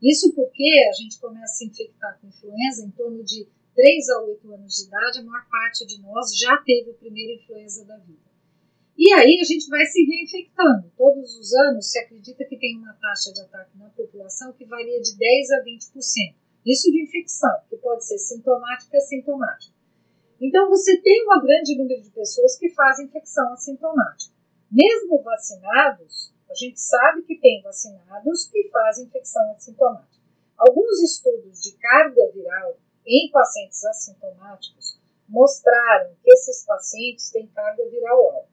Isso 0.00 0.32
porque 0.34 0.88
a 0.88 0.92
gente 0.92 1.18
começa 1.18 1.52
a 1.52 1.56
se 1.56 1.66
infectar 1.66 2.16
com 2.20 2.28
influenza 2.28 2.84
em 2.84 2.90
torno 2.92 3.24
de 3.24 3.48
3 3.74 4.08
a 4.10 4.22
8 4.22 4.52
anos 4.54 4.76
de 4.76 4.84
idade, 4.84 5.18
a 5.18 5.22
maior 5.24 5.48
parte 5.50 5.84
de 5.84 6.00
nós 6.00 6.36
já 6.38 6.56
teve 6.58 6.92
a 6.92 6.94
primeira 6.94 7.32
influenza 7.32 7.84
da 7.84 7.96
vida. 7.98 8.28
E 8.96 9.12
aí 9.14 9.38
a 9.40 9.44
gente 9.44 9.68
vai 9.68 9.84
se 9.86 10.04
reinfectando. 10.04 10.92
Todos 10.96 11.36
os 11.36 11.54
anos 11.54 11.90
se 11.90 11.98
acredita 11.98 12.44
que 12.44 12.56
tem 12.56 12.76
uma 12.76 12.92
taxa 12.94 13.32
de 13.32 13.40
ataque 13.40 13.76
na 13.76 13.88
população 13.90 14.52
que 14.52 14.64
varia 14.64 15.00
de 15.00 15.16
10 15.16 15.50
a 15.50 15.64
20%. 15.64 16.34
Isso 16.66 16.90
de 16.90 17.02
infecção, 17.02 17.62
que 17.68 17.76
pode 17.76 18.04
ser 18.04 18.18
sintomática 18.18 18.96
e 18.96 18.98
assintomática. 18.98 19.77
Então, 20.40 20.68
você 20.68 21.00
tem 21.00 21.24
um 21.24 21.40
grande 21.40 21.76
número 21.76 22.00
de 22.00 22.10
pessoas 22.10 22.56
que 22.56 22.70
fazem 22.70 23.06
infecção 23.06 23.52
assintomática. 23.52 24.34
Mesmo 24.70 25.22
vacinados, 25.22 26.32
a 26.48 26.54
gente 26.54 26.80
sabe 26.80 27.22
que 27.22 27.38
tem 27.40 27.60
vacinados 27.62 28.46
que 28.46 28.68
fazem 28.70 29.06
infecção 29.06 29.50
assintomática. 29.52 30.22
Alguns 30.56 31.00
estudos 31.02 31.60
de 31.60 31.76
carga 31.76 32.30
viral 32.32 32.76
em 33.06 33.30
pacientes 33.30 33.84
assintomáticos 33.84 34.98
mostraram 35.28 36.14
que 36.22 36.32
esses 36.32 36.64
pacientes 36.64 37.30
têm 37.30 37.46
carga 37.48 37.84
viral 37.88 38.30
alta. 38.30 38.48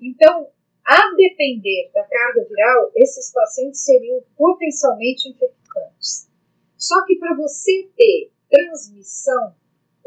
Então, 0.00 0.48
a 0.84 1.14
depender 1.14 1.90
da 1.94 2.02
carga 2.04 2.44
viral, 2.44 2.90
esses 2.96 3.32
pacientes 3.32 3.84
seriam 3.84 4.22
potencialmente 4.36 5.28
infectantes. 5.28 6.28
Só 6.76 7.04
que 7.04 7.16
para 7.16 7.36
você 7.36 7.88
ter 7.96 8.32
transmissão 8.48 9.54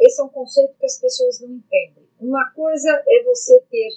esse 0.05 0.21
é 0.21 0.23
um 0.23 0.29
conceito 0.29 0.75
que 0.77 0.85
as 0.85 0.99
pessoas 0.99 1.39
não 1.41 1.49
entendem. 1.49 2.07
Uma 2.19 2.51
coisa 2.51 2.89
é 3.07 3.23
você 3.23 3.59
ter 3.69 3.89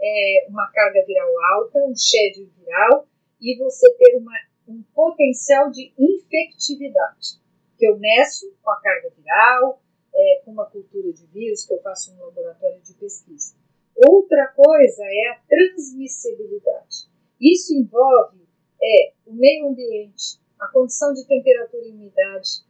é, 0.00 0.46
uma 0.48 0.70
carga 0.70 1.04
viral 1.06 1.28
alta, 1.54 1.78
um 1.80 1.94
schedule 1.94 2.52
viral, 2.58 3.06
e 3.40 3.56
você 3.58 3.90
ter 3.94 4.16
uma, 4.18 4.32
um 4.68 4.82
potencial 4.94 5.70
de 5.70 5.92
infectividade, 5.98 7.40
que 7.78 7.86
eu 7.86 7.98
meço 7.98 8.52
com 8.62 8.70
a 8.70 8.80
carga 8.80 9.10
viral, 9.16 9.80
é, 10.14 10.42
com 10.44 10.52
uma 10.52 10.66
cultura 10.66 11.12
de 11.12 11.26
vírus 11.26 11.64
que 11.64 11.74
eu 11.74 11.82
faço 11.82 12.14
no 12.14 12.26
laboratório 12.26 12.80
de 12.80 12.94
pesquisa. 12.94 13.54
Outra 13.96 14.48
coisa 14.48 15.04
é 15.04 15.28
a 15.28 15.40
transmissibilidade. 15.48 17.08
Isso 17.40 17.74
envolve 17.74 18.46
é, 18.82 19.12
o 19.26 19.32
meio 19.32 19.68
ambiente, 19.68 20.38
a 20.58 20.68
condição 20.68 21.12
de 21.12 21.26
temperatura 21.26 21.86
e 21.86 21.90
umidade, 21.90 22.65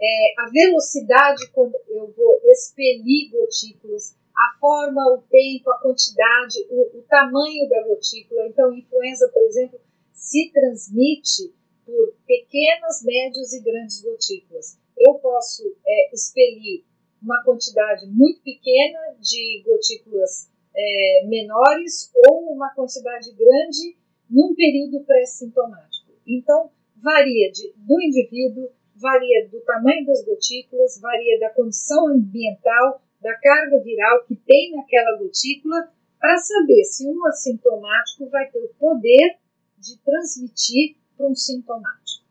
é, 0.00 0.34
a 0.40 0.50
velocidade 0.50 1.48
quando 1.52 1.74
eu 1.88 2.12
vou 2.12 2.40
expelir 2.44 3.30
gotículas, 3.30 4.16
a 4.36 4.58
forma, 4.60 5.02
o 5.14 5.22
tempo, 5.30 5.70
a 5.70 5.78
quantidade, 5.78 6.66
o, 6.68 6.98
o 6.98 7.02
tamanho 7.08 7.68
da 7.68 7.82
gotícula. 7.86 8.46
Então, 8.48 8.74
influenza, 8.74 9.28
por 9.32 9.42
exemplo, 9.42 9.80
se 10.12 10.50
transmite 10.52 11.54
por 11.86 12.14
pequenas, 12.26 13.02
médias 13.02 13.52
e 13.54 13.62
grandes 13.62 14.02
gotículas. 14.02 14.78
Eu 14.98 15.14
posso 15.14 15.62
é, 15.86 16.14
expelir 16.14 16.84
uma 17.22 17.42
quantidade 17.44 18.06
muito 18.06 18.42
pequena 18.42 19.16
de 19.20 19.62
gotículas 19.64 20.50
é, 20.74 21.24
menores 21.26 22.10
ou 22.28 22.52
uma 22.52 22.74
quantidade 22.74 23.32
grande 23.32 23.96
num 24.28 24.54
período 24.54 25.04
pré-sintomático. 25.04 26.12
Então, 26.26 26.70
varia 26.96 27.50
de, 27.52 27.72
do 27.76 28.00
indivíduo, 28.02 28.70
varia 28.96 29.48
do 29.48 29.60
tamanho 29.60 30.06
das 30.06 30.24
gotículas, 30.24 31.00
varia 31.00 31.38
da 31.40 31.50
condição 31.50 32.08
ambiental, 32.08 33.02
da 33.20 33.34
carga 33.38 33.78
viral 33.80 34.24
que 34.24 34.36
tem 34.36 34.74
naquela 34.74 35.16
gotícula, 35.18 35.92
para 36.18 36.36
saber 36.38 36.84
se 36.84 37.06
um 37.08 37.26
assintomático 37.26 38.28
vai 38.28 38.50
ter 38.50 38.58
o 38.58 38.74
poder 38.78 39.38
de 39.78 39.98
transmitir 39.98 40.96
para 41.16 41.26
um 41.26 41.34
sintomático. 41.34 42.24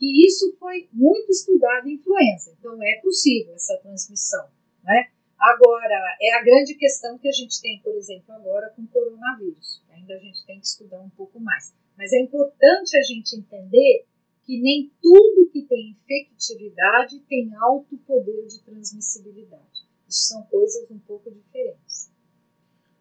E 0.00 0.26
isso 0.26 0.56
foi 0.58 0.88
muito 0.92 1.30
estudado 1.30 1.88
em 1.88 1.94
influenza, 1.94 2.54
então 2.58 2.80
é 2.82 3.00
possível 3.02 3.54
essa 3.54 3.76
transmissão. 3.78 4.48
Né? 4.84 5.08
Agora, 5.38 6.16
é 6.20 6.34
a 6.34 6.42
grande 6.42 6.74
questão 6.74 7.18
que 7.18 7.28
a 7.28 7.32
gente 7.32 7.60
tem, 7.60 7.80
por 7.80 7.94
exemplo, 7.94 8.34
agora 8.34 8.70
com 8.70 8.82
o 8.82 8.88
coronavírus. 8.88 9.82
Ainda 9.90 10.14
a 10.14 10.18
gente 10.18 10.44
tem 10.46 10.60
que 10.60 10.66
estudar 10.66 11.00
um 11.00 11.10
pouco 11.10 11.40
mais. 11.40 11.74
Mas 11.96 12.12
é 12.12 12.20
importante 12.20 12.96
a 12.96 13.02
gente 13.02 13.36
entender 13.36 14.06
que 14.48 14.58
nem 14.62 14.90
tudo 15.02 15.50
que 15.52 15.60
tem 15.60 15.90
infectividade 15.90 17.20
tem 17.28 17.54
alto 17.56 17.98
poder 17.98 18.46
de 18.46 18.62
transmissibilidade. 18.62 19.84
Isso 20.08 20.28
são 20.28 20.42
coisas 20.44 20.90
um 20.90 20.98
pouco 21.00 21.30
diferentes. 21.30 22.10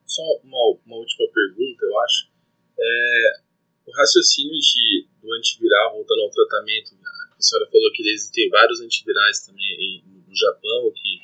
Só 0.05 0.23
uma, 0.43 0.77
uma 0.85 0.97
última 0.97 1.25
pergunta, 1.31 1.85
eu 1.85 1.99
acho. 2.01 2.29
É, 2.77 3.39
o 3.85 3.91
raciocínio 3.93 4.59
de, 4.59 5.07
do 5.21 5.33
antiviral, 5.35 5.93
voltando 5.93 6.23
ao 6.23 6.31
tratamento, 6.31 6.97
a 7.31 7.41
senhora 7.41 7.71
falou 7.71 7.93
que 7.93 8.09
existem 8.09 8.49
vários 8.49 8.81
antivirais 8.81 9.45
também 9.45 10.03
no 10.05 10.35
Japão 10.35 10.91
que, 10.91 11.21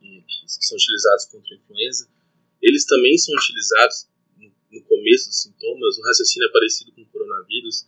que 0.00 0.66
são 0.66 0.76
utilizados 0.76 1.26
contra 1.26 1.54
a 1.54 1.58
influenza. 1.58 2.08
Eles 2.60 2.84
também 2.86 3.16
são 3.16 3.36
utilizados 3.36 4.08
no, 4.36 4.82
começo 4.82 5.28
dos 5.28 5.42
sintomas. 5.42 5.96
O 5.96 6.02
raciocínio 6.02 6.48
é 6.48 6.52
parecido 6.52 6.90
com 6.90 7.02
o 7.02 7.06
coronavírus 7.06 7.86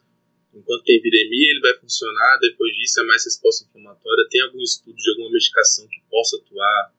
enquanto 0.72 0.84
tem 0.84 1.00
viremia, 1.00 1.50
ele 1.50 1.60
vai 1.60 1.78
funcionar, 1.80 2.38
depois 2.40 2.72
disso 2.74 3.00
é 3.00 3.04
mais 3.04 3.24
resposta 3.24 3.64
inflamatória. 3.64 4.28
Tem 4.30 4.42
algum 4.42 4.60
estudo 4.60 4.96
de 4.96 5.10
alguma 5.10 5.30
medicação 5.30 5.86
que 5.88 6.02
possa 6.10 6.36
atuar 6.36 6.92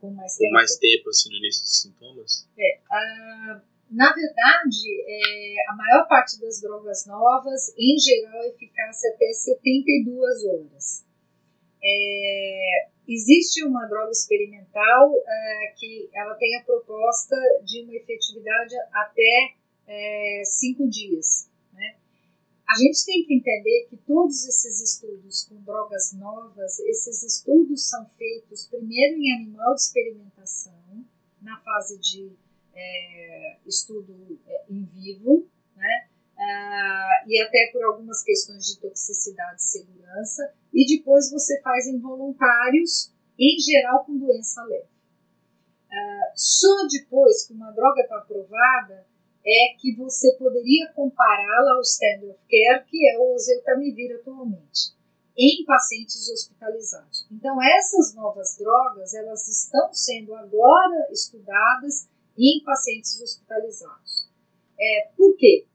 com 0.00 0.10
mais 0.10 0.36
com 0.36 0.42
tempo, 0.42 0.52
mais 0.52 0.76
tempo 0.76 1.08
assim, 1.08 1.30
no 1.30 1.36
início 1.36 1.62
dos 1.62 1.80
sintomas? 1.80 2.48
É, 2.58 2.80
uh, 2.80 3.60
na 3.90 4.12
verdade, 4.12 5.04
é, 5.06 5.54
a 5.70 5.76
maior 5.76 6.06
parte 6.08 6.40
das 6.40 6.60
drogas 6.60 7.06
novas, 7.06 7.72
em 7.78 7.98
geral, 7.98 8.42
eficácia 8.44 9.10
até 9.14 9.32
72 9.32 10.44
horas. 10.44 11.06
É, 11.82 12.88
existe 13.08 13.64
uma 13.64 13.86
droga 13.86 14.10
experimental 14.10 15.14
é, 15.26 15.74
que 15.78 16.10
ela 16.14 16.34
tem 16.34 16.56
a 16.56 16.64
proposta 16.64 17.36
de 17.64 17.84
uma 17.84 17.94
efetividade 17.94 18.74
até 18.92 19.54
5 20.44 20.88
dias. 20.88 21.49
A 22.70 22.74
gente 22.78 23.04
tem 23.04 23.26
que 23.26 23.34
entender 23.34 23.88
que 23.90 23.96
todos 23.96 24.46
esses 24.46 24.80
estudos 24.80 25.42
com 25.48 25.60
drogas 25.62 26.12
novas, 26.12 26.78
esses 26.78 27.20
estudos 27.24 27.88
são 27.88 28.08
feitos 28.16 28.68
primeiro 28.68 29.16
em 29.20 29.34
animal 29.34 29.74
de 29.74 29.80
experimentação, 29.80 31.04
na 31.42 31.60
fase 31.62 31.98
de 31.98 32.30
é, 32.72 33.58
estudo 33.66 34.38
é, 34.46 34.66
em 34.70 34.84
vivo, 34.84 35.48
né? 35.74 36.08
Ah, 36.38 37.24
e 37.26 37.42
até 37.42 37.70
por 37.72 37.82
algumas 37.82 38.22
questões 38.22 38.64
de 38.64 38.78
toxicidade 38.78 39.60
e 39.60 39.64
segurança, 39.64 40.54
e 40.72 40.96
depois 40.96 41.28
você 41.28 41.60
faz 41.62 41.88
em 41.88 41.98
voluntários, 41.98 43.12
em 43.36 43.58
geral 43.58 44.04
com 44.04 44.16
doença 44.16 44.62
leve. 44.62 44.86
Ah, 45.90 46.32
só 46.36 46.86
depois 46.86 47.48
que 47.48 47.52
uma 47.52 47.72
droga 47.72 48.02
está 48.02 48.18
aprovada, 48.18 49.09
é 49.46 49.76
que 49.78 49.94
você 49.96 50.32
poderia 50.36 50.92
compará-la 50.92 51.74
ao 51.74 51.80
standard 51.80 52.30
of 52.30 52.40
care, 52.48 52.84
que 52.86 53.08
é 53.08 53.18
o 53.18 53.34
oseltamivir 53.34 54.14
atualmente, 54.16 54.94
em 55.36 55.64
pacientes 55.64 56.28
hospitalizados. 56.28 57.26
Então, 57.30 57.62
essas 57.62 58.14
novas 58.14 58.56
drogas, 58.58 59.14
elas 59.14 59.48
estão 59.48 59.92
sendo 59.92 60.34
agora 60.34 61.08
estudadas 61.10 62.08
em 62.36 62.62
pacientes 62.64 63.20
hospitalizados. 63.20 64.28
É, 64.78 65.10
por 65.16 65.36
quê? 65.36 65.66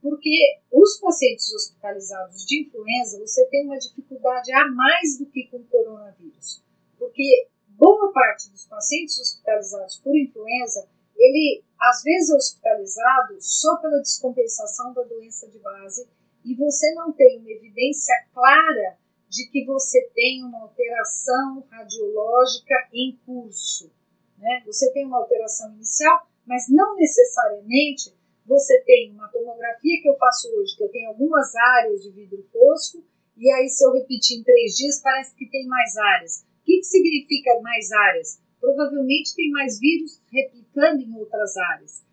Porque 0.00 0.60
os 0.72 0.98
pacientes 0.98 1.52
hospitalizados 1.52 2.46
de 2.46 2.62
influenza, 2.62 3.18
você 3.18 3.44
tem 3.46 3.66
uma 3.66 3.78
dificuldade 3.78 4.50
a 4.52 4.66
mais 4.70 5.18
do 5.18 5.26
que 5.26 5.46
com 5.48 5.62
coronavírus. 5.64 6.62
Porque 6.98 7.48
boa 7.68 8.12
parte 8.12 8.50
dos 8.50 8.66
pacientes 8.66 9.18
hospitalizados 9.18 9.98
por 9.98 10.16
influenza 10.16 10.88
ele 11.20 11.62
às 11.78 12.02
vezes 12.02 12.30
é 12.30 12.34
hospitalizado 12.34 13.36
só 13.40 13.76
pela 13.76 14.00
descompensação 14.00 14.92
da 14.92 15.02
doença 15.02 15.48
de 15.48 15.58
base 15.58 16.08
e 16.44 16.54
você 16.54 16.92
não 16.94 17.12
tem 17.12 17.38
uma 17.38 17.50
evidência 17.50 18.14
clara 18.32 18.98
de 19.28 19.46
que 19.50 19.64
você 19.64 20.10
tem 20.14 20.42
uma 20.44 20.62
alteração 20.62 21.64
radiológica 21.70 22.74
em 22.92 23.16
curso. 23.24 23.92
Né? 24.38 24.62
Você 24.66 24.90
tem 24.92 25.06
uma 25.06 25.18
alteração 25.18 25.72
inicial, 25.74 26.26
mas 26.46 26.68
não 26.68 26.96
necessariamente 26.96 28.12
você 28.44 28.80
tem 28.80 29.12
uma 29.12 29.28
tomografia 29.28 30.02
que 30.02 30.08
eu 30.08 30.16
faço 30.16 30.48
hoje, 30.56 30.76
que 30.76 30.82
eu 30.82 30.90
tenho 30.90 31.10
algumas 31.10 31.54
áreas 31.54 32.02
de 32.02 32.10
vidro 32.10 32.42
fosco, 32.52 33.04
e 33.36 33.50
aí 33.52 33.68
se 33.68 33.84
eu 33.84 33.92
repetir 33.92 34.38
em 34.38 34.42
três 34.42 34.74
dias, 34.74 35.00
parece 35.00 35.34
que 35.36 35.48
tem 35.48 35.66
mais 35.66 35.96
áreas. 35.96 36.44
O 36.60 36.64
que, 36.64 36.78
que 36.78 36.84
significa 36.84 37.60
mais 37.60 37.92
áreas? 37.92 38.40
Provavelmente 38.60 39.34
tem 39.34 39.50
mais 39.50 39.78
vírus 39.80 40.22
replicando 40.30 41.02
em 41.02 41.18
outras 41.18 41.56
áreas. 41.56 42.04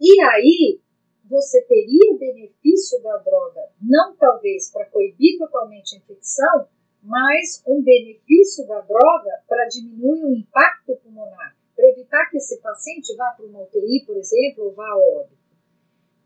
E 0.00 0.20
aí 0.22 0.80
você 1.24 1.62
teria 1.62 2.18
benefício 2.18 3.02
da 3.02 3.16
droga, 3.18 3.60
não 3.80 4.16
talvez 4.16 4.70
para 4.70 4.86
coibir 4.86 5.38
totalmente 5.38 5.94
a 5.94 5.98
infecção, 5.98 6.68
mas 7.02 7.62
um 7.66 7.82
benefício 7.82 8.66
da 8.66 8.80
droga 8.80 9.30
para 9.48 9.66
diminuir 9.68 10.24
o 10.24 10.34
impacto 10.34 10.96
pulmonar, 11.02 11.56
para 11.74 11.88
evitar 11.88 12.28
que 12.30 12.36
esse 12.36 12.60
paciente 12.60 13.14
vá 13.16 13.30
para 13.30 13.46
uma 13.46 13.62
UTI, 13.62 14.04
por 14.06 14.16
exemplo, 14.16 14.64
ou 14.64 14.74
vá 14.74 14.88
ao 14.88 15.20
óbito. 15.20 15.46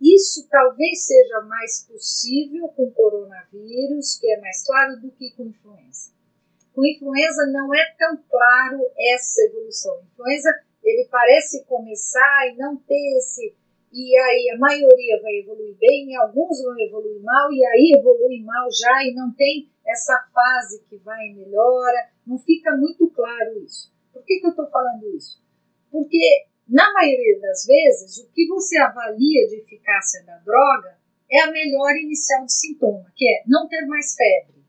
Isso 0.01 0.49
talvez 0.49 1.05
seja 1.07 1.43
mais 1.43 1.87
possível 1.87 2.69
com 2.69 2.91
coronavírus, 2.91 4.19
que 4.19 4.33
é 4.33 4.41
mais 4.41 4.65
claro, 4.65 5.01
do 5.01 5.11
que 5.11 5.31
com 5.37 5.45
influenza. 5.45 6.13
Com 6.75 6.87
influenza 6.87 7.47
não 7.53 7.75
é 7.75 7.95
tão 7.99 8.17
claro 8.29 8.81
essa 9.15 9.43
evolução. 9.43 10.01
Influenza 10.13 10.51
ele 10.83 11.09
parece 11.11 11.65
começar 11.65 12.49
e 12.49 12.57
não 12.57 12.77
ter 12.77 13.19
esse 13.19 13.55
e 13.93 14.17
aí 14.17 14.51
a 14.55 14.59
maioria 14.59 15.21
vai 15.21 15.33
evoluir 15.39 15.77
bem, 15.77 16.17
alguns 16.17 16.63
vão 16.63 16.79
evoluir 16.79 17.21
mal, 17.23 17.53
e 17.53 17.65
aí 17.65 17.99
evolui 17.99 18.41
mal 18.45 18.69
já 18.71 19.03
e 19.03 19.13
não 19.13 19.35
tem 19.35 19.69
essa 19.85 20.17
fase 20.33 20.85
que 20.89 20.97
vai 20.99 21.27
e 21.27 21.35
melhora, 21.35 22.09
não 22.25 22.39
fica 22.39 22.77
muito 22.77 23.11
claro 23.11 23.59
isso. 23.65 23.93
Por 24.13 24.25
que, 24.25 24.39
que 24.39 24.47
eu 24.47 24.51
estou 24.51 24.71
falando 24.71 25.09
isso? 25.17 25.43
Porque, 25.91 26.47
na 26.69 26.93
maioria 26.93 27.41
das 27.41 27.67
vezes, 27.67 28.19
o 28.19 28.31
que 28.31 28.47
você 28.47 28.79
avalia 28.79 29.49
de 29.49 29.57
eficácia 29.57 30.25
da 30.25 30.37
droga 30.39 30.97
é 31.29 31.41
a 31.41 31.51
melhor 31.51 31.97
inicial 31.97 32.45
de 32.45 32.53
sintoma, 32.53 33.13
que 33.17 33.27
é 33.27 33.43
não 33.49 33.69
ter 33.69 33.85
mais 33.87 34.15
febre, 34.15 34.63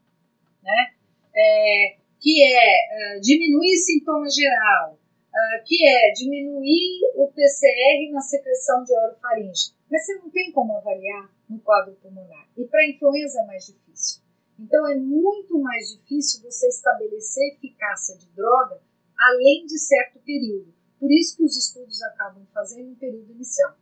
né? 0.64 0.94
É, 1.36 1.98
que 2.20 2.44
é 2.44 3.18
uh, 3.18 3.22
diminuir 3.22 3.76
sintoma 3.78 4.30
geral, 4.30 4.94
uh, 4.94 5.64
que 5.66 5.88
é 5.88 6.12
diminuir 6.14 7.02
o 7.16 7.28
PCR 7.28 8.12
na 8.12 8.22
secreção 8.22 8.84
de 8.84 8.94
orofaringe. 8.94 9.74
Mas 9.90 10.06
você 10.06 10.16
não 10.16 10.30
tem 10.30 10.52
como 10.52 10.78
avaliar 10.78 11.30
no 11.50 11.60
quadro 11.60 11.96
pulmonar. 12.02 12.48
E 12.58 12.66
para 12.66 12.88
influenza 12.88 13.42
é 13.42 13.46
mais 13.46 13.66
difícil. 13.66 14.22
Então 14.60 14.88
é 14.88 14.96
muito 14.96 15.60
mais 15.60 15.90
difícil 15.90 16.44
você 16.44 16.68
estabelecer 16.68 17.56
eficácia 17.56 18.16
de 18.18 18.28
droga 18.36 18.80
além 19.18 19.66
de 19.66 19.78
certo 19.78 20.20
período. 20.20 20.74
Por 21.00 21.12
isso 21.12 21.38
que 21.38 21.44
os 21.44 21.58
estudos 21.58 22.02
acabam 22.04 22.46
fazendo 22.54 22.92
um 22.92 22.96
período 22.96 23.32
inicial. 23.32 23.76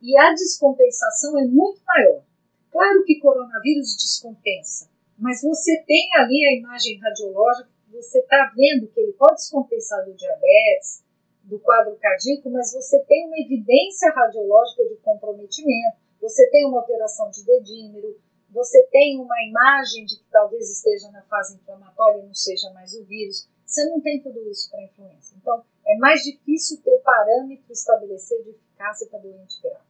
E 0.00 0.16
a 0.18 0.32
descompensação 0.32 1.38
é 1.38 1.46
muito 1.46 1.80
maior. 1.84 2.24
Claro 2.70 3.04
que 3.04 3.20
coronavírus 3.20 3.96
descompensa, 3.96 4.90
mas 5.18 5.42
você 5.42 5.82
tem 5.86 6.08
ali 6.16 6.44
a 6.46 6.58
imagem 6.58 6.98
radiológica 6.98 7.76
você 7.96 8.18
está 8.18 8.52
vendo 8.54 8.88
que 8.88 9.00
ele 9.00 9.12
pode 9.12 9.36
descompensar 9.36 10.04
do 10.04 10.14
diabetes, 10.14 11.02
do 11.44 11.58
quadro 11.58 11.96
cardíaco, 11.96 12.50
mas 12.50 12.72
você 12.72 13.02
tem 13.04 13.26
uma 13.26 13.38
evidência 13.38 14.10
radiológica 14.10 14.84
de 14.84 14.96
comprometimento, 14.96 15.96
você 16.20 16.48
tem 16.50 16.66
uma 16.66 16.80
alteração 16.80 17.30
de 17.30 17.44
dedímero, 17.44 18.18
você 18.50 18.82
tem 18.90 19.18
uma 19.18 19.36
imagem 19.48 20.04
de 20.04 20.16
que 20.16 20.24
talvez 20.30 20.70
esteja 20.70 21.10
na 21.10 21.22
fase 21.22 21.56
inflamatória 21.56 22.20
e 22.20 22.26
não 22.26 22.34
seja 22.34 22.70
mais 22.70 22.94
o 22.94 23.04
vírus. 23.04 23.48
Você 23.64 23.84
não 23.86 24.00
tem 24.00 24.22
tudo 24.22 24.40
isso 24.48 24.70
para 24.70 24.84
influenza. 24.84 25.34
Então, 25.36 25.64
é 25.86 25.96
mais 25.98 26.22
difícil 26.22 26.80
ter 26.82 26.92
o 26.92 27.00
parâmetro 27.00 27.72
estabelecer 27.72 28.42
de 28.44 28.50
eficácia 28.50 29.06
para 29.08 29.18
doente 29.18 29.60
grave. 29.60 29.84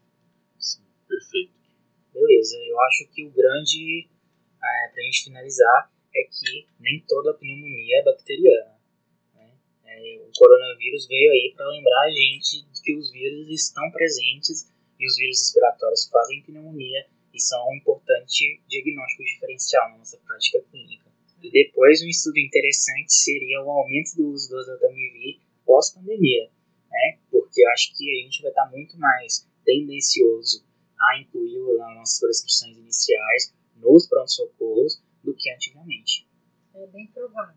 Sim, 0.59 0.83
perfeito. 1.07 1.53
Beleza, 2.13 2.57
eu 2.67 2.81
acho 2.81 3.09
que 3.13 3.27
o 3.27 3.31
grande, 3.31 4.09
é, 4.67 4.89
para 4.89 5.01
a 5.01 5.05
gente 5.05 5.25
finalizar, 5.25 5.91
é 6.15 6.23
que 6.25 6.67
nem 6.81 7.05
toda 7.07 7.35
pneumonia 7.35 8.01
é 8.01 8.05
bacteriana. 8.05 8.79
Né? 9.35 9.53
É, 9.85 10.23
o 10.27 10.31
coronavírus 10.37 11.07
veio 11.07 11.33
aí 11.33 11.53
para 11.57 11.69
lembrar 11.69 12.05
a 12.05 12.11
gente 12.11 12.67
que 12.83 12.95
os 12.95 13.11
vírus 13.11 13.49
estão 13.49 13.91
presentes 13.91 14.71
e 14.99 15.07
os 15.07 15.17
vírus 15.17 15.41
respiratórios 15.41 16.09
fazem 16.09 16.43
pneumonia 16.43 17.07
e 17.35 17.41
são 17.41 17.69
um 17.69 17.75
importante 17.75 18.63
diagnóstico 18.69 19.25
diferencial 19.25 19.91
na 19.91 19.99
nossa 19.99 20.19
prática 20.19 20.63
clínica. 20.71 21.11
E 21.43 21.51
depois, 21.51 22.03
um 22.03 22.09
estudo 22.09 22.39
interessante 22.39 23.13
seria 23.13 23.63
o 23.63 23.71
aumento 23.71 24.17
do 24.17 24.31
uso 24.31 24.49
do 24.49 24.57
oseltamivir 24.57 25.41
pós-pandemia, 25.67 26.51
né? 26.91 27.19
porque 27.31 27.63
eu 27.63 27.69
acho 27.71 27.95
que 27.97 28.11
a 28.11 28.25
gente 28.25 28.41
vai 28.41 28.51
estar 28.51 28.71
muito 28.71 28.99
mais 28.99 29.47
tendencioso 29.65 30.65
a 30.99 31.21
incluí-lo 31.21 31.77
nas 31.77 31.95
nossas 31.95 32.21
prescrições 32.21 32.77
iniciais, 32.79 33.55
nos 33.77 34.09
pronto-socorros, 34.09 35.03
do 35.23 35.35
que 35.35 35.51
antigamente. 35.53 36.27
É 36.75 36.87
bem 36.87 37.07
provável. 37.09 37.55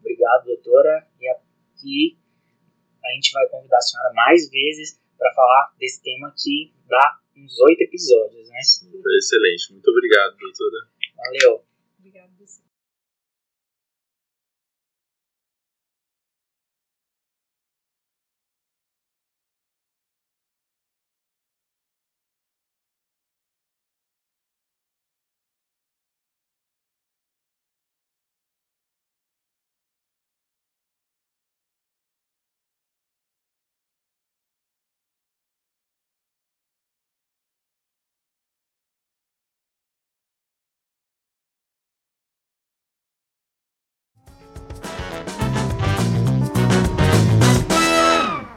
Obrigado, 0.00 0.46
doutora. 0.46 1.06
E 1.20 1.28
aqui 1.28 2.18
a 3.04 3.12
gente 3.14 3.32
vai 3.32 3.46
convidar 3.48 3.76
a 3.76 3.82
senhora 3.82 4.12
mais 4.30 4.48
vezes 4.48 5.00
para 5.18 5.34
falar 5.34 5.74
desse 5.78 6.02
tema 6.02 6.32
que 6.36 6.72
dá 6.88 7.18
uns 7.36 7.58
oito 7.60 7.82
episódios, 7.82 8.48
né? 8.48 8.60
Foi 9.02 9.16
excelente. 9.16 9.72
Muito 9.72 9.90
obrigado, 9.90 10.36
doutora. 10.38 10.88
Valeu. 11.16 11.69